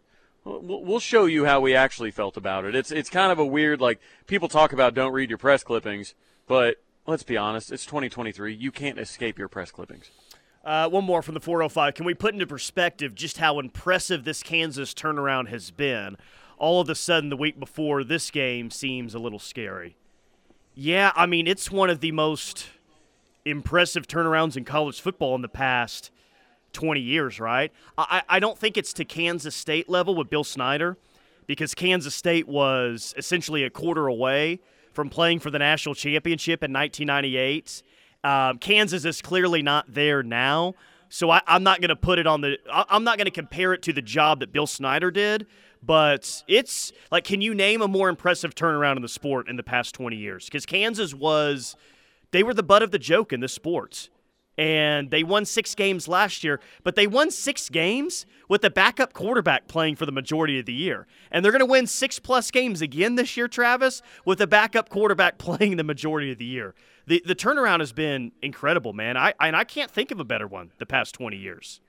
[0.45, 2.75] We'll show you how we actually felt about it.
[2.75, 6.15] It's it's kind of a weird like people talk about don't read your press clippings,
[6.49, 6.77] but
[7.07, 8.53] let's be honest, it's 2023.
[8.53, 10.11] You can't escape your press clippings.
[10.65, 11.95] Uh, one more from the 405.
[11.95, 16.17] Can we put into perspective just how impressive this Kansas turnaround has been?
[16.57, 19.97] All of a sudden, the week before this game seems a little scary.
[20.75, 22.69] Yeah, I mean, it's one of the most
[23.45, 26.11] impressive turnarounds in college football in the past
[26.73, 27.73] 20 years, right?
[27.97, 30.97] I, I don't think it's to Kansas State level with Bill Snyder
[31.47, 34.61] because Kansas State was essentially a quarter away
[34.93, 37.83] from playing for the national championship in 1998.
[38.25, 40.75] Um, Kansas is clearly not there now.
[41.09, 42.57] So I, am not going to put it on the.
[42.71, 45.47] I'm not going to compare it to the job that Bill Snyder did,
[45.83, 49.63] but it's like, can you name a more impressive turnaround in the sport in the
[49.63, 50.47] past 20 years?
[50.47, 51.77] Because Kansas was,
[52.31, 54.09] they were the butt of the joke in this sport
[54.63, 59.13] and they won six games last year, but they won six games with a backup
[59.13, 61.09] quarterback playing for the majority of the year.
[61.33, 64.89] And they're going to win six plus games again this year, Travis, with a backup
[64.89, 66.77] quarterback playing the majority of the year.
[67.09, 69.17] The, the turnaround has been incredible, man.
[69.17, 71.81] I, and I can't think of a better one the past 20 years.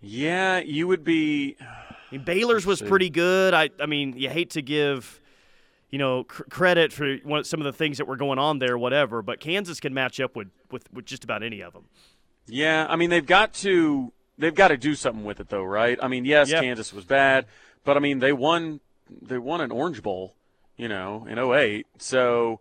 [0.00, 1.56] Yeah, you would be.
[1.60, 3.54] I mean, Baylor's was pretty good.
[3.54, 5.20] I, I mean, you hate to give
[5.90, 8.76] you know, cr- credit for one, some of the things that were going on there,
[8.76, 9.22] whatever.
[9.22, 11.84] But Kansas can match up with, with, with just about any of them.
[12.48, 15.98] Yeah, I mean they've got to they've got to do something with it though, right?
[16.00, 16.62] I mean, yes, yep.
[16.62, 17.46] Kansas was bad,
[17.84, 18.80] but I mean they won
[19.22, 20.34] they won an Orange Bowl,
[20.76, 21.86] you know, in 08.
[21.98, 22.60] So,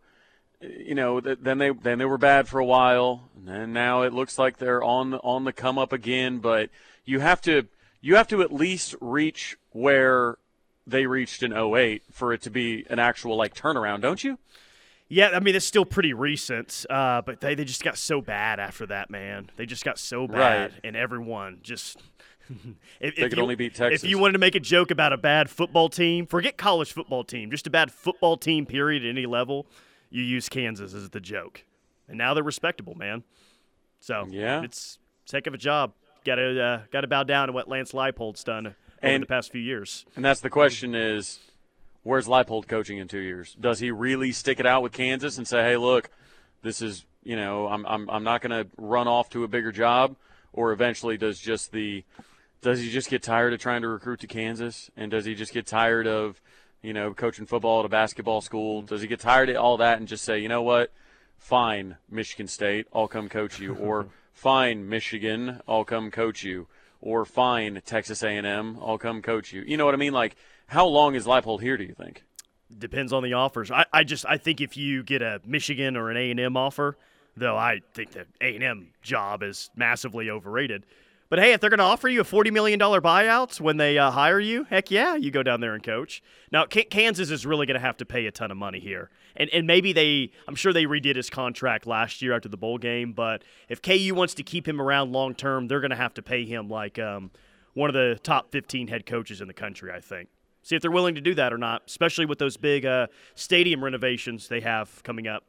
[0.61, 4.13] you know, then they then they were bad for a while, and then now it
[4.13, 6.69] looks like they're on the, on the come up again, but
[7.03, 7.67] you have to
[8.01, 10.37] you have to at least reach where
[10.87, 14.37] they reached in 08 for it to be an actual like turnaround, don't you?
[15.07, 18.59] Yeah, I mean it's still pretty recent, uh, but they, they just got so bad
[18.59, 19.51] after that, man.
[19.55, 20.79] They just got so bad, right.
[20.83, 22.01] and everyone just.
[22.99, 24.03] if, they if could you, only beat Texas.
[24.03, 27.23] If you wanted to make a joke about a bad football team, forget college football
[27.23, 29.67] team, just a bad football team, period, at any level,
[30.09, 31.63] you use Kansas as the joke,
[32.07, 33.23] and now they're respectable, man.
[33.99, 35.93] So yeah, it's, it's heck of a job.
[36.23, 38.75] Got to uh, got to bow down to what Lance Leipold's done
[39.07, 40.05] and, the past few years.
[40.15, 41.39] And that's the question: is
[42.03, 43.55] where's Leipold coaching in two years?
[43.59, 46.09] Does he really stick it out with Kansas and say, "Hey, look,
[46.61, 49.71] this is you know, I'm I'm I'm not going to run off to a bigger
[49.71, 50.15] job,"
[50.53, 52.03] or eventually does just the
[52.61, 55.53] does he just get tired of trying to recruit to Kansas, and does he just
[55.53, 56.39] get tired of
[56.81, 58.81] you know coaching football at a basketball school?
[58.83, 60.91] Does he get tired of all that and just say, you know what?
[61.37, 66.67] Fine, Michigan State, I'll come coach you, or fine, Michigan, I'll come coach you
[67.05, 68.77] or fine Texas A&M.
[68.81, 69.61] I'll come coach you.
[69.61, 70.11] You know what I mean?
[70.11, 70.35] Like,
[70.67, 71.77] how long is Leipold here?
[71.77, 72.23] Do you think?
[72.77, 73.69] Depends on the offers.
[73.71, 76.97] I, I just I think if you get a Michigan or an A&M offer,
[77.37, 80.83] though, I think the A&M job is massively overrated.
[81.29, 84.11] But hey, if they're going to offer you a $40 million buyout when they uh,
[84.11, 86.21] hire you, heck yeah, you go down there and coach.
[86.51, 89.09] Now, K- Kansas is really going to have to pay a ton of money here.
[89.35, 92.77] And, and maybe they, I'm sure they redid his contract last year after the bowl
[92.77, 93.13] game.
[93.13, 96.21] But if KU wants to keep him around long term, they're going to have to
[96.21, 97.31] pay him like um,
[97.73, 100.29] one of the top 15 head coaches in the country, I think.
[100.63, 103.83] See if they're willing to do that or not, especially with those big uh, stadium
[103.83, 105.43] renovations they have coming up.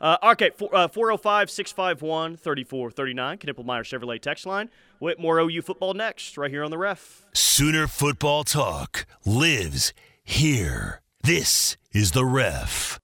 [0.00, 4.70] Uh, okay, 405 651 3439, Knippelmeyer Chevrolet text line.
[4.98, 7.26] Whitmore OU football next, right here on the ref.
[7.34, 11.02] Sooner football talk lives here.
[11.22, 12.98] This is the ref.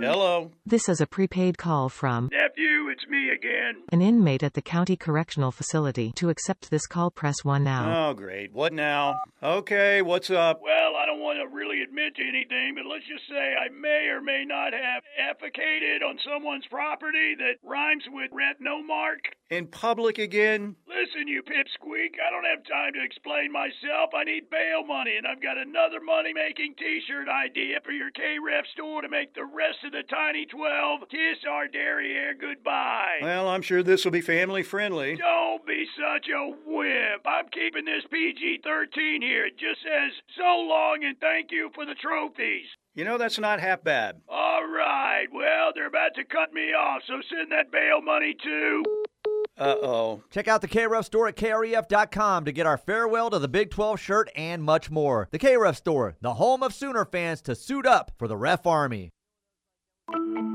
[0.00, 0.50] Um, Hello.
[0.64, 3.82] This is a prepaid call from Nephew, it's me again.
[3.92, 6.12] An inmate at the county correctional facility.
[6.16, 8.08] To accept this call, press 1 now.
[8.08, 8.52] Oh, great.
[8.52, 9.20] What now?
[9.42, 10.60] Okay, what's up?
[10.62, 14.08] Well, I don't want to really admit to anything, but let's just say I may
[14.08, 19.20] or may not have defecated on someone's property that rhymes with rent no mark.
[19.50, 20.76] In public again?
[20.86, 24.14] Listen, you pipsqueak, I don't have time to explain myself.
[24.14, 28.10] I need bail money, and I've got another money making t shirt idea for your
[28.12, 33.18] K Ref store to make the rest of the Tiny 12 kiss our derriere goodbye.
[33.22, 35.16] Well, I'm sure this will be family friendly.
[35.16, 37.26] Don't be such a wimp.
[37.26, 39.46] I'm keeping this PG 13 here.
[39.46, 42.66] It just says so long and thank you for the trophies.
[42.94, 44.20] You know, that's not half bad.
[44.28, 45.26] All right.
[45.32, 48.82] Well, they're about to cut me off, so send that bail money to.
[49.56, 50.22] Uh oh.
[50.30, 54.00] Check out the KREF store at KREF.com to get our farewell to the Big 12
[54.00, 55.28] shirt and much more.
[55.30, 59.10] The KREF store, the home of Sooner fans to suit up for the Ref Army.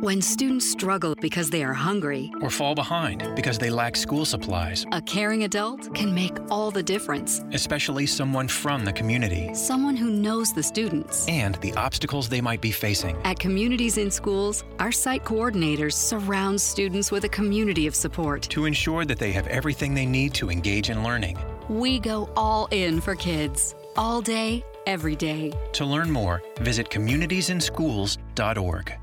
[0.06, 4.86] When students struggle because they are hungry or fall behind because they lack school supplies,
[4.92, 7.44] a caring adult can make all the difference.
[7.54, 9.52] Especially someone from the community.
[9.56, 13.18] Someone who knows the students and the obstacles they might be facing.
[13.24, 18.66] At Communities in Schools, our site coordinators surround students with a community of support to
[18.66, 21.40] ensure that they have everything they need to engage in learning.
[21.68, 25.52] We go all in for kids, all day, every day.
[25.74, 29.00] To learn more, visit communitiesinschools.org.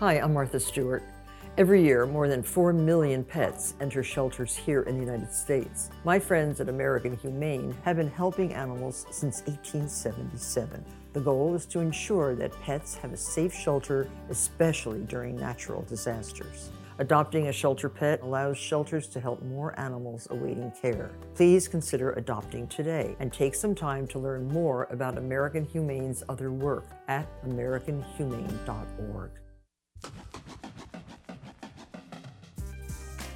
[0.00, 1.02] Hi, I'm Martha Stewart.
[1.58, 5.90] Every year, more than 4 million pets enter shelters here in the United States.
[6.04, 10.82] My friends at American Humane have been helping animals since 1877.
[11.12, 16.70] The goal is to ensure that pets have a safe shelter, especially during natural disasters.
[16.98, 21.10] Adopting a shelter pet allows shelters to help more animals awaiting care.
[21.34, 26.50] Please consider adopting today and take some time to learn more about American Humane's other
[26.50, 29.39] work at AmericanHumane.org.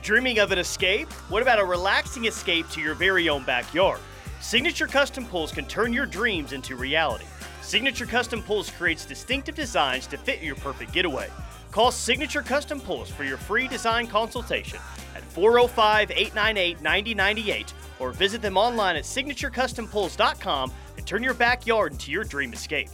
[0.03, 1.11] Dreaming of an escape?
[1.31, 4.01] What about a relaxing escape to your very own backyard?
[4.39, 7.25] Signature Custom Pools can turn your dreams into reality.
[7.63, 11.31] Signature Custom Pools creates distinctive designs to fit your perfect getaway.
[11.71, 14.79] Call Signature Custom Pools for your free design consultation
[15.17, 22.13] at 405 898 9098 or visit them online at signaturecustompools.com and turn your backyard into
[22.13, 22.91] your dream escape.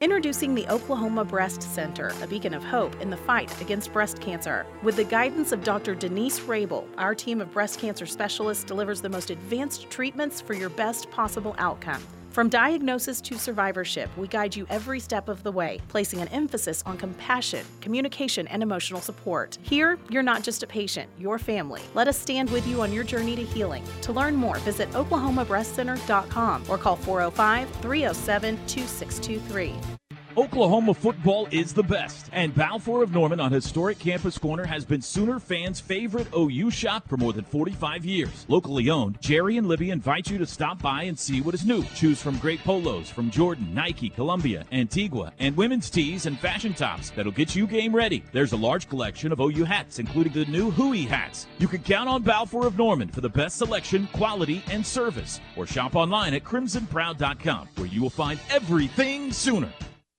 [0.00, 4.66] Introducing the Oklahoma Breast Center, a beacon of hope in the fight against breast cancer.
[4.82, 5.94] With the guidance of Dr.
[5.94, 10.68] Denise Rabel, our team of breast cancer specialists delivers the most advanced treatments for your
[10.68, 12.02] best possible outcome.
[12.34, 16.82] From diagnosis to survivorship, we guide you every step of the way, placing an emphasis
[16.84, 19.56] on compassion, communication, and emotional support.
[19.62, 21.82] Here, you're not just a patient, you're family.
[21.94, 23.84] Let us stand with you on your journey to healing.
[24.00, 30.03] To learn more, visit oklahomabreastcenter.com or call 405 307 2623.
[30.36, 35.00] Oklahoma football is the best, and Balfour of Norman on historic Campus Corner has been
[35.00, 38.44] Sooner fans' favorite OU shop for more than 45 years.
[38.48, 41.84] Locally owned, Jerry and Libby invite you to stop by and see what is new.
[41.94, 47.10] Choose from great polos from Jordan, Nike, Columbia, Antigua, and women's tees and fashion tops
[47.10, 48.24] that'll get you game ready.
[48.32, 51.46] There's a large collection of OU hats, including the new Hui hats.
[51.58, 55.40] You can count on Balfour of Norman for the best selection, quality, and service.
[55.56, 59.72] Or shop online at crimsonproud.com, where you will find everything Sooner.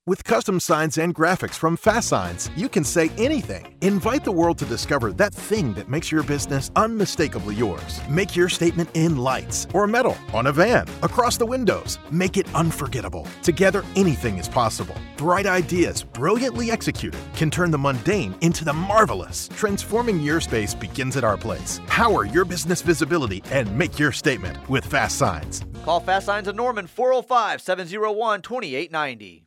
[0.07, 3.75] With custom signs and graphics from Fast Signs, you can say anything.
[3.81, 7.99] Invite the world to discover that thing that makes your business unmistakably yours.
[8.07, 11.97] Make your statement in lights or metal, on a van, across the windows.
[12.11, 13.25] Make it unforgettable.
[13.41, 14.95] Together, anything is possible.
[15.17, 19.47] Bright ideas, brilliantly executed, can turn the mundane into the marvelous.
[19.55, 21.81] Transforming your space begins at our place.
[21.87, 25.65] Power your business visibility and make your statement with Fast Signs.
[25.83, 29.44] Call Fast Signs of Norman 405 701 2890.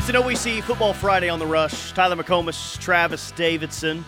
[0.00, 1.92] It's an OEC Football Friday on the Rush.
[1.92, 4.02] Tyler McComas, Travis Davidson,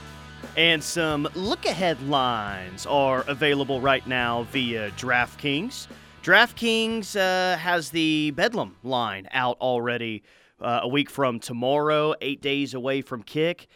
[0.56, 5.88] and some look ahead lines are available right now via DraftKings.
[6.22, 10.22] DraftKings uh, has the Bedlam line out already
[10.62, 13.66] uh, a week from tomorrow, eight days away from kick.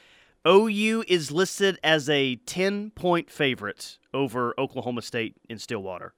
[0.48, 6.14] OU is listed as a 10 point favorite over Oklahoma State in Stillwater.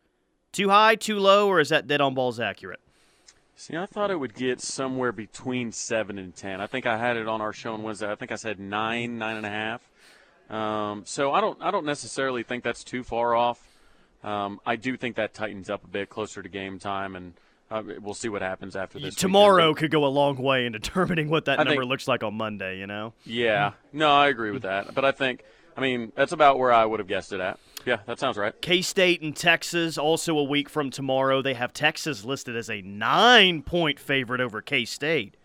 [0.53, 2.79] Too high, too low, or is that dead on balls accurate?
[3.61, 6.61] See, I thought it would get somewhere between seven and ten.
[6.61, 8.09] I think I had it on our show on Wednesday.
[8.09, 9.83] I think I said nine, nine and a half.
[10.49, 13.61] Um, so I don't, I don't necessarily think that's too far off.
[14.23, 17.35] Um, I do think that tightens up a bit closer to game time, and
[17.69, 19.17] uh, we'll see what happens after this.
[19.17, 19.77] Tomorrow weekend.
[19.79, 22.35] could go a long way in determining what that I number think- looks like on
[22.35, 22.79] Monday.
[22.79, 23.13] You know.
[23.27, 24.95] Yeah, no, I agree with that.
[24.95, 25.43] But I think,
[25.79, 27.59] I mean, that's about where I would have guessed it at.
[27.87, 28.53] Yeah, that sounds right.
[28.61, 31.41] K State and Texas also a week from tomorrow.
[31.41, 35.37] They have Texas listed as a nine point favorite over K State.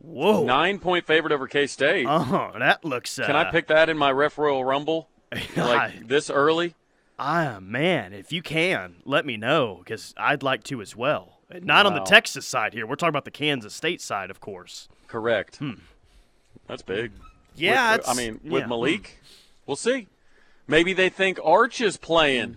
[0.00, 0.44] Whoa.
[0.44, 2.06] Nine point favorite over K State.
[2.08, 3.18] Oh, that looks.
[3.18, 5.08] Uh, Can I pick that in my Ref Royal Rumble?
[5.56, 6.74] like this early?
[7.18, 11.40] Ah, man, if you can, let me know because I'd like to as well.
[11.62, 12.86] Not on the Texas side here.
[12.86, 14.88] We're talking about the Kansas State side, of course.
[15.08, 15.58] Correct.
[16.68, 17.10] That's big.
[17.12, 17.22] Hmm.
[17.56, 18.66] Yeah, With- I mean, with yeah.
[18.66, 19.18] Malik,
[19.68, 20.08] we'll see.
[20.66, 22.56] Maybe they think Arch is playing.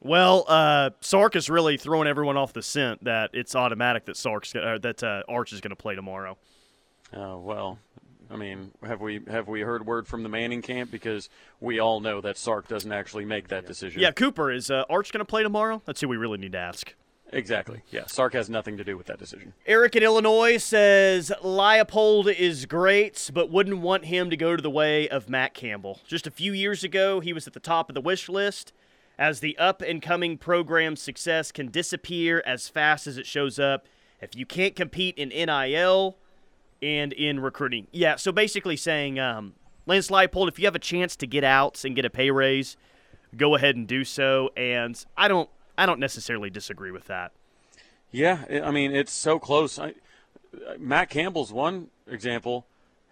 [0.00, 4.54] Well, uh, Sark is really throwing everyone off the scent that it's automatic that Sark's
[4.54, 6.38] uh, that uh, Arch is going to play tomorrow.
[7.12, 7.78] Oh well,
[8.30, 10.90] I mean, have we have we heard word from the Manning camp?
[10.90, 11.28] Because
[11.60, 14.00] we all know that Sark doesn't actually make that decision.
[14.00, 15.82] Yeah, Cooper is uh, Arch going to play tomorrow?
[15.84, 16.94] That's who we really need to ask.
[17.32, 17.82] Exactly.
[17.90, 19.54] Yeah, Sark has nothing to do with that decision.
[19.66, 24.70] Eric in Illinois says Leipold is great, but wouldn't want him to go to the
[24.70, 26.00] way of Matt Campbell.
[26.06, 28.72] Just a few years ago, he was at the top of the wish list.
[29.18, 33.86] As the up and coming program success can disappear as fast as it shows up
[34.20, 36.16] if you can't compete in NIL
[36.80, 37.86] and in recruiting.
[37.92, 39.54] Yeah, so basically saying, um,
[39.86, 42.76] Lance Leipold, if you have a chance to get out and get a pay raise,
[43.36, 44.50] go ahead and do so.
[44.56, 45.48] And I don't,
[45.82, 47.32] I don't necessarily disagree with that.
[48.12, 49.80] Yeah, I mean it's so close.
[49.80, 49.94] I,
[50.78, 52.66] Matt Campbell's one example.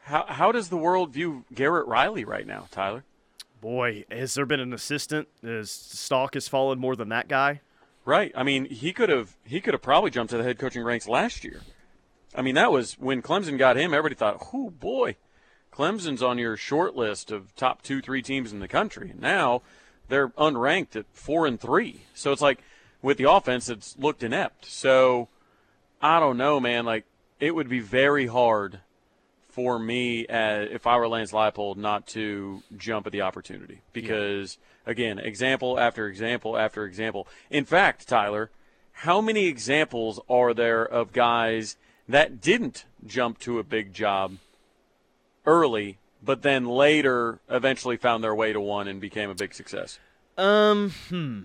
[0.05, 3.03] How how does the world view Garrett Riley right now, Tyler?
[3.61, 5.27] Boy, has there been an assistant?
[5.43, 7.61] His stock has fallen more than that guy.
[8.05, 8.31] Right.
[8.37, 11.09] I mean, he could have he could have probably jumped to the head coaching ranks
[11.09, 11.63] last year.
[12.37, 13.93] I mean, that was when Clemson got him.
[13.93, 15.17] Everybody thought, "Oh boy,
[15.73, 19.11] Clemson's on your short list of top two, three teams in the country.
[19.11, 19.63] And Now
[20.11, 22.03] they're unranked at four and three.
[22.15, 22.63] So it's like
[23.01, 24.67] with the offense, it's looked inept.
[24.67, 25.29] So
[26.03, 26.85] I don't know, man.
[26.85, 27.05] Like
[27.39, 28.81] it would be very hard
[29.49, 34.59] for me, uh, if I were Lance Leipold, not to jump at the opportunity because,
[34.87, 37.27] again, example after example after example.
[37.51, 38.51] In fact, Tyler,
[38.93, 41.77] how many examples are there of guys
[42.09, 44.37] that didn't jump to a big job
[45.47, 49.99] early, but then later eventually found their way to one and became a big success?
[50.37, 51.43] Um, hmm.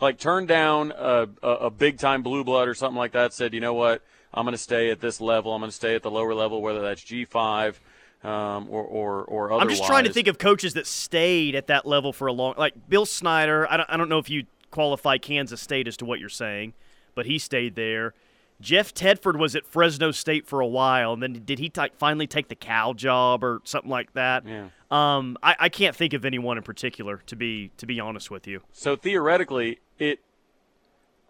[0.00, 3.54] Like turned down a, a, a big time blue blood or something like that, said,
[3.54, 4.02] you know what?
[4.32, 5.52] I'm going to stay at this level.
[5.54, 7.74] I'm going to stay at the lower level, whether that's G5
[8.22, 9.62] um, or, or, or otherwise.
[9.62, 12.54] I'm just trying to think of coaches that stayed at that level for a long
[12.56, 13.70] like Bill Snyder.
[13.70, 16.74] I don't, I don't know if you qualify Kansas State as to what you're saying,
[17.14, 18.14] but he stayed there.
[18.60, 22.26] Jeff Tedford was at Fresno State for a while, and then did he t- finally
[22.26, 24.44] take the Cal job or something like that?
[24.46, 24.68] Yeah.
[24.90, 28.46] Um, I, I can't think of anyone in particular to be to be honest with
[28.46, 28.62] you.
[28.72, 30.20] So theoretically, it.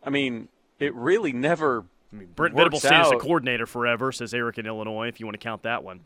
[0.05, 0.49] I mean,
[0.79, 1.85] it really never.
[2.13, 5.09] I mean, Brent Venable as a coordinator forever, says Eric in Illinois.
[5.09, 6.01] If you want to count that one,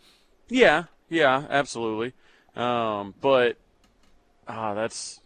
[0.49, 2.15] Yeah, yeah, absolutely.
[2.57, 3.59] Um, but
[4.49, 5.21] ah, that's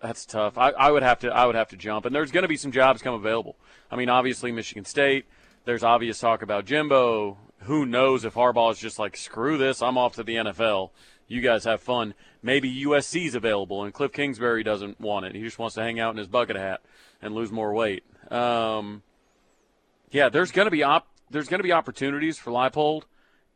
[0.00, 0.56] that's tough.
[0.58, 2.56] I, I would have to I would have to jump, and there's going to be
[2.56, 3.56] some jobs come available.
[3.90, 5.26] I mean, obviously Michigan State.
[5.64, 7.38] There's obvious talk about Jimbo.
[7.60, 10.90] Who knows if Harbaugh is just like screw this, I'm off to the NFL.
[11.28, 12.14] You guys have fun.
[12.42, 15.34] Maybe USC's available, and Cliff Kingsbury doesn't want it.
[15.34, 16.82] He just wants to hang out in his bucket hat
[17.20, 18.04] and lose more weight.
[18.30, 19.02] Um,
[20.10, 23.02] yeah, there's going to be op- there's going to be opportunities for Leipold,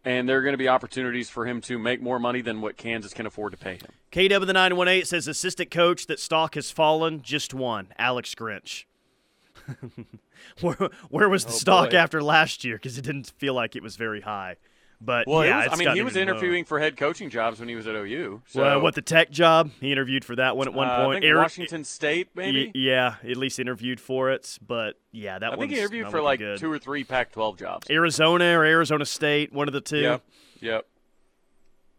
[0.05, 2.77] and there are going to be opportunities for him to make more money than what
[2.77, 3.93] Kansas can afford to pay him.
[4.11, 8.35] KW the nine one eight says assistant coach that stock has fallen just one Alex
[8.35, 8.85] Grinch.
[10.61, 10.77] where,
[11.11, 11.97] where was the Oh, stock boy.
[11.97, 12.77] after last year?
[12.77, 14.57] Because it didn't feel like it was very high.
[15.03, 17.75] But Well, yeah, was- I mean, he was interviewing for head coaching jobs when he
[17.75, 18.43] was at OU.
[18.47, 19.71] So well, what the tech job?
[19.81, 21.23] He interviewed for that one at one Uh, point.
[21.23, 22.71] think Washington State, maybe?
[22.75, 24.59] Yeah, at least interviewed for it.
[24.67, 26.59] But yeah, that one I think he interviewed for like good.
[26.59, 27.89] two or three Pac-12 jobs.
[27.91, 30.01] Arizona or Arizona State, one of the two.
[30.01, 30.23] Yep.
[30.61, 30.87] Yep.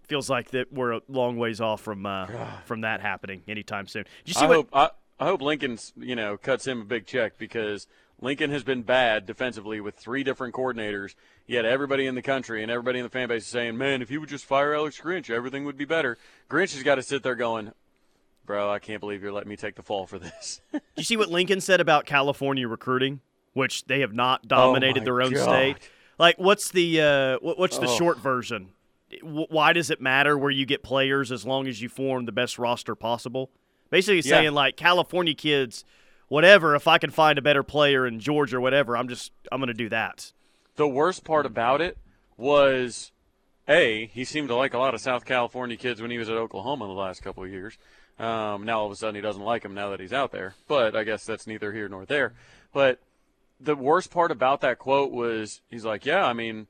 [0.04, 2.28] Feels like that we're a long ways off from uh,
[2.66, 4.04] from that happening anytime soon.
[4.04, 4.56] Did you see I what?
[4.56, 4.90] hope I,
[5.22, 7.88] I hope Lincoln's you know cuts him a big check because
[8.20, 11.14] Lincoln has been bad defensively with three different coordinators.
[11.48, 14.10] Yet everybody in the country and everybody in the fan base is saying, "Man, if
[14.10, 16.18] you would just fire Alex Grinch, everything would be better."
[16.50, 17.72] Grinch has got to sit there going,
[18.48, 20.60] "Bro, I can't believe you're letting me take the fall for this."
[20.98, 23.22] You see what Lincoln said about California recruiting,
[23.54, 25.44] which they have not dominated Oh their own God.
[25.44, 25.78] state?
[26.20, 27.98] Like, what's the uh, what's the Oh.
[27.98, 28.70] short version?
[29.22, 32.58] Why does it matter where you get players as long as you form the best
[32.58, 33.52] roster possible?
[33.92, 34.22] Basically, Yeah.
[34.42, 35.86] saying like California kids,
[36.30, 36.74] whatever.
[36.76, 39.68] If I can find a better player in Georgia or whatever, I'm just I'm going
[39.68, 40.32] to do that.
[40.78, 41.98] The worst part about it
[42.38, 43.12] was,
[43.68, 46.36] a he seemed to like a lot of South California kids when he was at
[46.38, 47.78] Oklahoma the last couple of years.
[48.18, 50.56] Um, now all of a sudden he doesn't like them now that he's out there.
[50.68, 52.34] But I guess that's neither here nor there.
[52.74, 53.00] But
[53.60, 56.68] the worst part about that quote was he's like, yeah, I mean,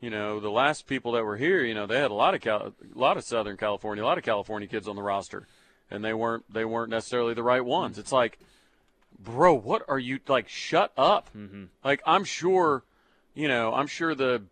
[0.00, 2.40] you know, the last people that were here, you know, they had a lot of
[2.40, 5.46] Cal- a lot of Southern California, a lot of California kids on the roster,
[5.92, 7.98] and they weren't they weren't necessarily the right ones.
[7.98, 8.38] It's like,
[9.18, 10.48] bro, what are you like?
[10.48, 11.28] Shut up!
[11.36, 11.64] Mm-hmm.
[11.84, 12.82] Like I'm sure,
[13.34, 14.42] you know, I'm sure the,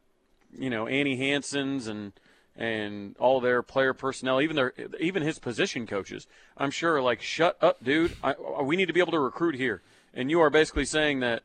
[0.56, 2.12] you know, Annie Hansons and
[2.56, 6.26] and all their player personnel, even their even his position coaches,
[6.56, 8.16] I'm sure like, shut up, dude.
[8.22, 9.80] I, we need to be able to recruit here,
[10.12, 11.42] and you are basically saying that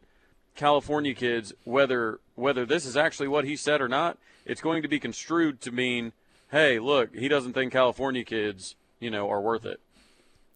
[0.56, 4.90] California kids, whether whether this is actually what he said or not, it's going to
[4.90, 6.12] be construed to mean,
[6.52, 8.76] hey, look, he doesn't think California kids,
[9.06, 9.80] you know, are worth it.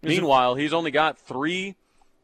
[0.02, 1.76] Is it- Meanwhile, he's only got three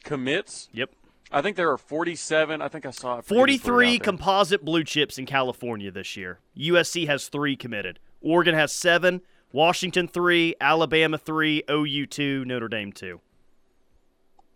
[0.03, 0.69] commits.
[0.73, 0.89] Yep.
[1.31, 2.61] I think there are 47.
[2.61, 3.17] I think I saw it.
[3.17, 6.39] I forget his word 43 composite blue chips in California this year.
[6.57, 7.99] USC has three committed.
[8.21, 9.21] Oregon has seven.
[9.51, 10.55] Washington three.
[10.59, 11.63] Alabama three.
[11.69, 12.45] OU two.
[12.45, 13.21] Notre Dame two.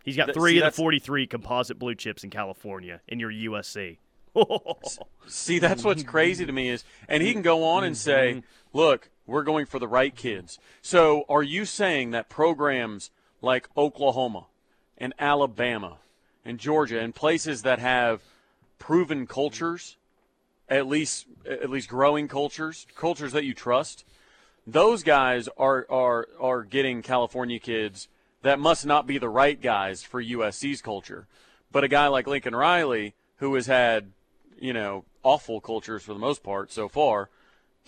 [0.04, 3.98] He's got three see, of the 43 composite blue chips in California in your USC.
[5.28, 8.78] See, that's what's crazy to me is, and he can go on and say, mm-hmm.
[8.78, 13.12] "Look, we're going for the right kids." So, are you saying that programs
[13.42, 14.48] like Oklahoma
[14.98, 15.98] and Alabama
[16.44, 18.22] and Georgia and places that have
[18.80, 19.98] proven cultures,
[20.68, 24.06] at least at least growing cultures, cultures that you trust,
[24.66, 28.08] those guys are are are getting California kids
[28.42, 31.28] that must not be the right guys for USC's culture.
[31.72, 34.12] But a guy like Lincoln Riley, who has had,
[34.60, 37.30] you know, awful cultures for the most part so far,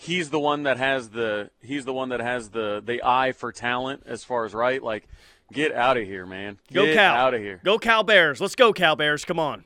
[0.02, 3.52] he's the one that has the he's the one that has the the eye for
[3.52, 4.82] talent as far as right.
[4.82, 5.06] Like,
[5.52, 6.58] get out of here, man.
[6.72, 7.14] Go Get Cal.
[7.14, 7.60] out of here.
[7.64, 8.40] Go Cal Bears.
[8.40, 9.24] Let's go Cal Bears.
[9.24, 9.64] Come on.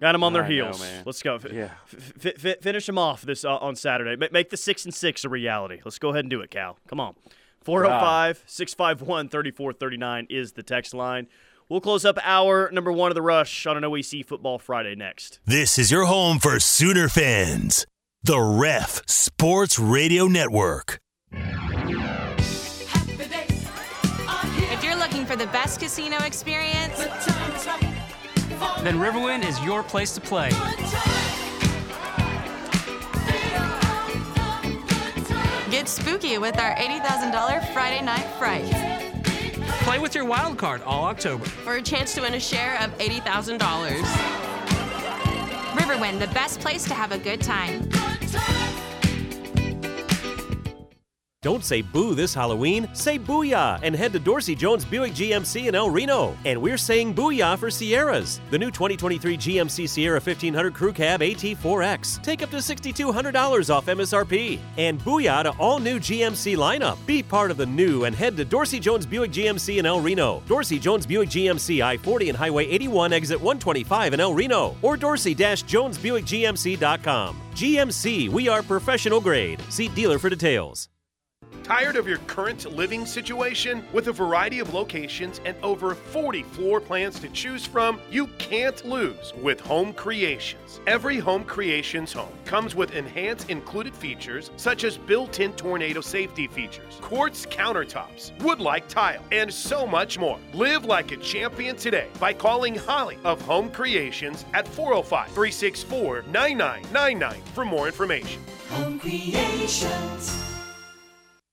[0.00, 0.80] Got them on their I know, heels.
[0.80, 1.02] man.
[1.04, 1.38] Let's go.
[1.52, 1.72] Yeah.
[1.92, 4.16] F- f- f- finish them off this uh, on Saturday.
[4.16, 5.80] Ma- Make the six and six a reality.
[5.84, 6.78] Let's go ahead and do it, Cal.
[6.88, 7.14] Come on.
[7.64, 11.26] 405 651 3439 is the text line.
[11.68, 15.38] We'll close up hour number one of the rush on an OEC Football Friday next.
[15.44, 17.86] This is your home for Sooner fans.
[18.22, 21.00] The Ref Sports Radio Network.
[24.72, 26.98] If you're looking for the best casino experience,
[28.82, 30.50] Then Riverwind is your place to play.
[35.70, 38.66] get spooky with our $80,000 Friday Night Fright
[39.84, 41.46] Play with your wild card all October.
[41.46, 44.02] for a chance to win a share of $80,000.
[45.72, 47.88] Riverwind, the best place to have a good time.
[51.42, 55.74] Don't say boo this Halloween, say booyah and head to Dorsey Jones Buick GMC in
[55.74, 56.36] El Reno.
[56.44, 58.42] And we're saying booyah for Sierras.
[58.50, 62.22] The new 2023 GMC Sierra 1500 Crew Cab AT4X.
[62.22, 64.58] Take up to $6,200 off MSRP.
[64.76, 66.98] And booyah to all new GMC lineup.
[67.06, 70.42] Be part of the new and head to Dorsey Jones Buick GMC in El Reno.
[70.46, 74.76] Dorsey Jones Buick GMC I 40 and Highway 81 exit 125 in El Reno.
[74.82, 77.36] Or dorsey-jonesbuickgmc.com.
[77.54, 79.62] GMC, we are professional grade.
[79.70, 80.90] See dealer for details.
[81.62, 83.84] Tired of your current living situation?
[83.92, 88.84] With a variety of locations and over 40 floor plans to choose from, you can't
[88.84, 90.80] lose with Home Creations.
[90.86, 96.46] Every Home Creations home comes with enhanced included features such as built in tornado safety
[96.46, 100.38] features, quartz countertops, wood like tile, and so much more.
[100.54, 107.42] Live like a champion today by calling Holly of Home Creations at 405 364 9999
[107.54, 108.42] for more information.
[108.70, 110.59] Home Creations.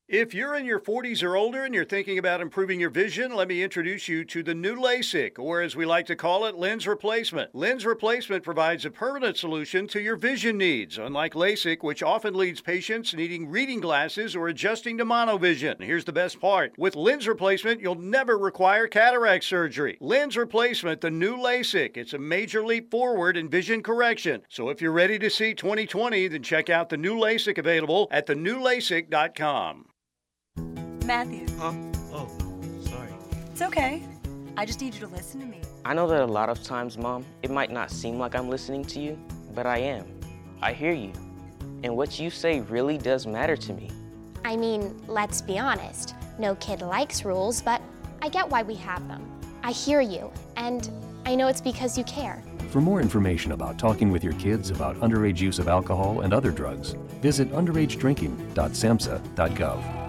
[0.09, 3.49] If you're in your 40s or older and you're thinking about improving your vision, let
[3.49, 6.87] me introduce you to the new LASIK, or as we like to call it, lens
[6.87, 7.53] replacement.
[7.53, 12.61] Lens replacement provides a permanent solution to your vision needs, unlike LASIK, which often leads
[12.61, 15.83] patients needing reading glasses or adjusting to monovision.
[15.83, 19.97] Here's the best part with lens replacement, you'll never require cataract surgery.
[19.99, 24.43] Lens replacement, the new LASIK, it's a major leap forward in vision correction.
[24.47, 28.25] So if you're ready to see 2020, then check out the new LASIK available at
[28.27, 29.87] thenewlasik.com.
[31.05, 31.45] Matthew.
[31.57, 31.73] Huh?
[32.13, 32.29] Oh,
[32.81, 33.13] sorry.
[33.51, 34.03] It's okay.
[34.57, 35.61] I just need you to listen to me.
[35.85, 38.83] I know that a lot of times, Mom, it might not seem like I'm listening
[38.85, 39.17] to you,
[39.53, 40.05] but I am.
[40.61, 41.13] I hear you.
[41.83, 43.89] And what you say really does matter to me.
[44.43, 46.15] I mean, let's be honest.
[46.39, 47.81] No kid likes rules, but
[48.21, 49.31] I get why we have them.
[49.63, 50.89] I hear you, and
[51.25, 52.43] I know it's because you care.
[52.69, 56.49] For more information about talking with your kids about underage use of alcohol and other
[56.51, 60.06] drugs, visit underagedrinking.samhsa.gov.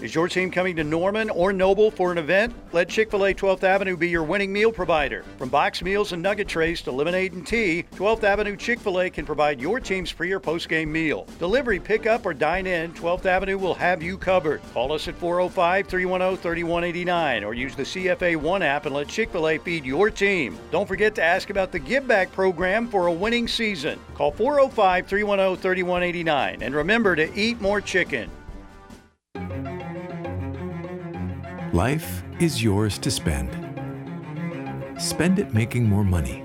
[0.00, 2.54] Is your team coming to Norman or Noble for an event?
[2.72, 5.24] Let Chick fil A 12th Avenue be your winning meal provider.
[5.38, 9.10] From box meals and nugget trays to lemonade and tea, 12th Avenue Chick fil A
[9.10, 11.26] can provide your team's pre or post game meal.
[11.40, 14.62] Delivery, pickup, or dine in, 12th Avenue will have you covered.
[14.72, 19.32] Call us at 405 310 3189 or use the CFA One app and let Chick
[19.32, 20.56] fil A feed your team.
[20.70, 23.98] Don't forget to ask about the Give Back program for a winning season.
[24.14, 28.30] Call 405 310 3189 and remember to eat more chicken.
[31.74, 33.50] Life is yours to spend.
[34.98, 36.42] Spend it making more money.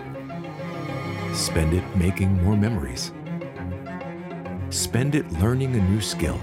[1.33, 3.13] Spend it making more memories.
[4.69, 6.37] Spend it learning a new skill.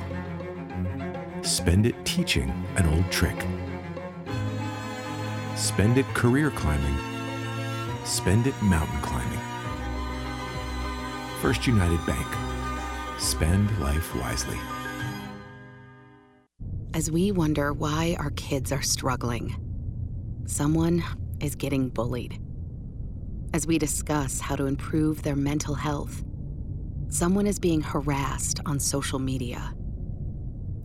[1.43, 3.37] Spend it teaching an old trick.
[5.57, 6.97] Spend it career climbing.
[8.07, 9.41] Spend it mountain climbing.
[11.43, 12.27] First United Bank.
[13.19, 14.59] Spend life wisely.
[16.93, 19.55] As we wonder why our kids are struggling,
[20.47, 21.05] someone
[21.41, 22.41] is getting bullied.
[23.55, 26.25] As we discuss how to improve their mental health,
[27.09, 29.73] someone is being harassed on social media.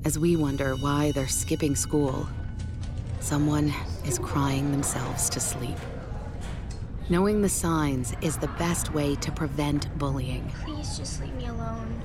[0.06, 2.28] As we wonder why they're skipping school,
[3.20, 3.74] someone
[4.06, 5.78] is crying themselves to sleep.
[7.10, 10.52] Knowing the signs is the best way to prevent bullying.
[10.64, 12.00] Please just leave me alone.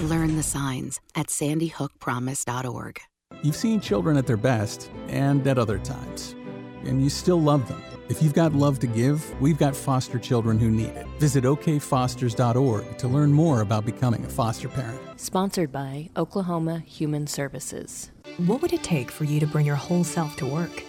[0.00, 3.00] Learn the signs at sandyhookpromise.org.
[3.42, 6.34] You've seen children at their best and at other times,
[6.82, 7.80] and you still love them.
[8.08, 11.06] If you've got love to give, we've got foster children who need it.
[11.20, 15.20] Visit okfosters.org to learn more about becoming a foster parent.
[15.20, 18.10] Sponsored by Oklahoma Human Services.
[18.38, 20.82] What would it take for you to bring your whole self to work?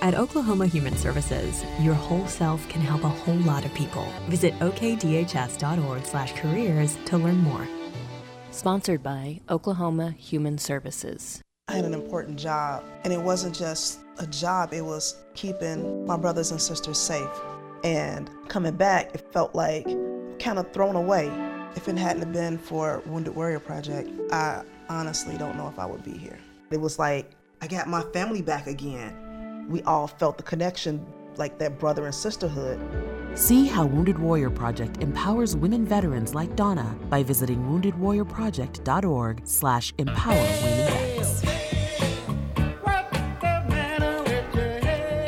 [0.00, 4.04] At Oklahoma Human Services, your whole self can help a whole lot of people.
[4.28, 7.68] Visit okdhs.org/careers to learn more.
[8.50, 11.40] Sponsored by Oklahoma Human Services.
[11.68, 16.16] I had an important job, and it wasn't just a job, it was keeping my
[16.16, 17.30] brothers and sisters safe.
[17.84, 19.86] And coming back, it felt like
[20.38, 21.30] kind of thrown away.
[21.74, 26.04] If it hadn't been for Wounded Warrior Project, I honestly don't know if I would
[26.04, 26.38] be here.
[26.70, 27.30] It was like
[27.62, 29.66] I got my family back again.
[29.68, 31.06] We all felt the connection,
[31.36, 32.78] like that brother and sisterhood.
[33.34, 40.81] See how Wounded Warrior Project empowers women veterans like Donna by visiting woundedwarriorproject.org slash empower.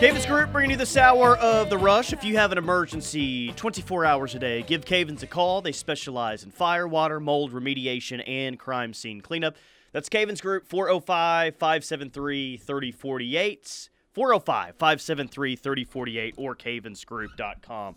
[0.04, 2.12] Cavens Group bringing you this hour of The Rush.
[2.12, 5.62] If you have an emergency 24 hours a day, give Cavens a call.
[5.62, 9.56] They specialize in fire, water, mold remediation, and crime scene cleanup.
[9.92, 13.88] That's Cavens Group, 405 573 3048.
[14.12, 17.96] 405 573 3048 or cavensgroup.com.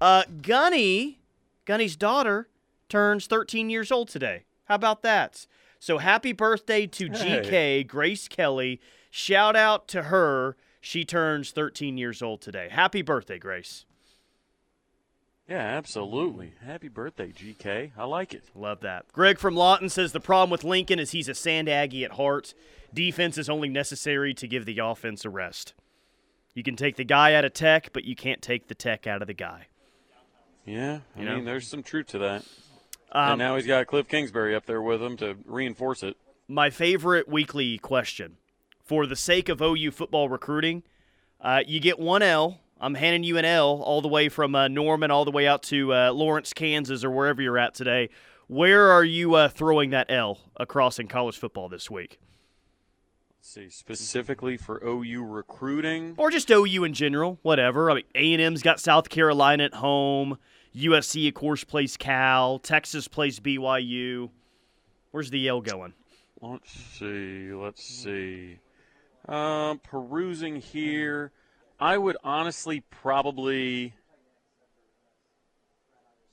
[0.00, 1.18] Uh, Gunny,
[1.64, 2.48] Gunny's daughter,
[2.88, 4.44] turns 13 years old today.
[4.66, 5.46] How about that?
[5.78, 7.82] So happy birthday to Hey.
[7.82, 8.80] GK, Grace Kelly.
[9.10, 10.56] Shout out to her.
[10.80, 12.68] She turns 13 years old today.
[12.70, 13.84] Happy birthday, Grace.
[15.48, 16.52] Yeah, absolutely.
[16.64, 17.92] Happy birthday, GK.
[17.96, 18.44] I like it.
[18.54, 19.06] Love that.
[19.12, 22.52] Greg from Lawton says the problem with Lincoln is he's a Sand Aggie at heart.
[22.92, 25.72] Defense is only necessary to give the offense a rest.
[26.54, 29.22] You can take the guy out of tech, but you can't take the tech out
[29.22, 29.68] of the guy.
[30.66, 31.36] Yeah, I You know?
[31.36, 32.44] mean, there's some truth to that.
[33.12, 36.16] Um, and now he's got Cliff Kingsbury up there with him to reinforce it.
[36.46, 38.36] my favorite weekly question
[38.84, 40.82] for the sake of OU football recruiting.
[41.40, 42.60] Uh, you get one L.
[42.80, 45.62] I'm handing you an L all the way from uh, Norman all the way out
[45.64, 48.08] to uh, Lawrence, Kansas, or wherever you're at today.
[48.46, 52.18] Where are you uh, throwing that L across in college football this week?
[53.40, 56.14] Let's see, specifically for OU recruiting.
[56.16, 57.90] or just OU in general, whatever.
[57.90, 60.38] I mean, A and M's got South Carolina at home.
[60.76, 62.58] USC, of course, plays Cal.
[62.58, 64.30] Texas plays BYU.
[65.10, 65.94] Where's the L going?
[66.40, 67.52] Let's see.
[67.52, 68.58] Let's see.
[69.26, 71.32] Um, perusing here,
[71.80, 73.94] I would honestly probably.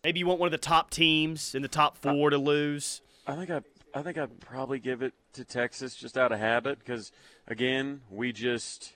[0.04, 3.02] Maybe you want one of the top teams in the top four to lose.
[3.26, 3.62] I think I.
[3.94, 7.14] I think I'd probably give it to Texas just out of habit because,
[7.48, 8.95] again, we just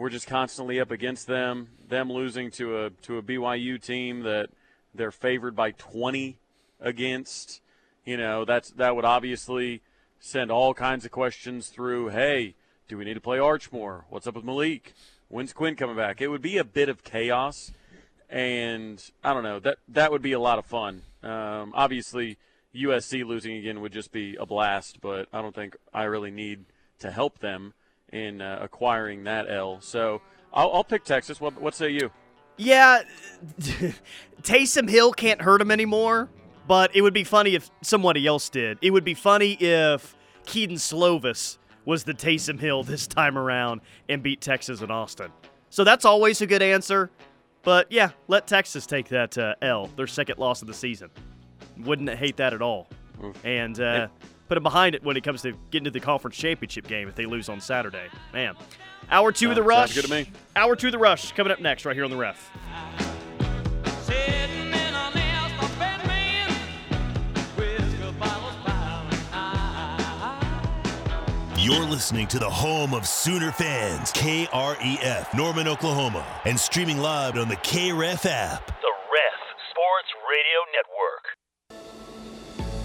[0.00, 1.68] we're just constantly up against them.
[1.86, 4.48] Them losing to a to a BYU team that
[4.94, 6.38] they're favored by 20
[6.80, 7.60] against.
[8.06, 9.82] You know, that's that would obviously
[10.18, 12.08] send all kinds of questions through.
[12.08, 12.54] Hey,
[12.88, 14.04] do we need to play Archmore?
[14.08, 14.94] What's up with Malik?
[15.28, 16.22] When's Quinn coming back?
[16.22, 17.70] It would be a bit of chaos,
[18.30, 21.02] and I don't know that that would be a lot of fun.
[21.22, 22.38] Um, obviously,
[22.74, 26.64] USC losing again would just be a blast, but I don't think I really need
[27.00, 27.74] to help them
[28.12, 29.80] in uh, acquiring that L.
[29.80, 30.20] So
[30.52, 31.40] I'll, I'll pick Texas.
[31.40, 32.10] What, what say you?
[32.56, 33.02] Yeah,
[34.42, 36.28] Taysom Hill can't hurt him anymore,
[36.66, 38.78] but it would be funny if somebody else did.
[38.82, 41.56] It would be funny if Kedon Slovis
[41.86, 45.32] was the Taysom Hill this time around and beat Texas and Austin.
[45.70, 47.10] So that's always a good answer.
[47.62, 51.10] But yeah, let Texas take that uh, L, their second loss of the season.
[51.78, 52.88] Wouldn't hate that at all.
[53.44, 54.08] And uh,
[54.50, 57.14] put them behind it when it comes to getting to the conference championship game if
[57.14, 58.08] they lose on Saturday.
[58.32, 58.56] Man.
[59.08, 59.94] Hour two of the Sounds rush.
[59.94, 60.28] good to me.
[60.56, 62.50] Hour two of the rush coming up next right here on the ref.
[71.56, 77.48] You're listening to the home of Sooner fans, KREF, Norman, Oklahoma, and streaming live on
[77.48, 78.72] the KREF app.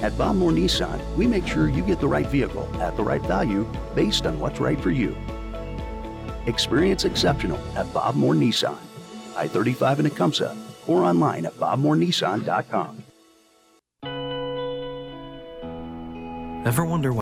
[0.01, 3.21] At Bob Moore Nissan, we make sure you get the right vehicle at the right
[3.21, 5.15] value based on what's right for you.
[6.45, 8.77] Experience exceptional at Bob Moore Nissan,
[9.35, 10.55] I 35 in Tecumseh,
[10.87, 13.03] or online at bobmorenissan.com.
[16.65, 17.13] Ever wonder why?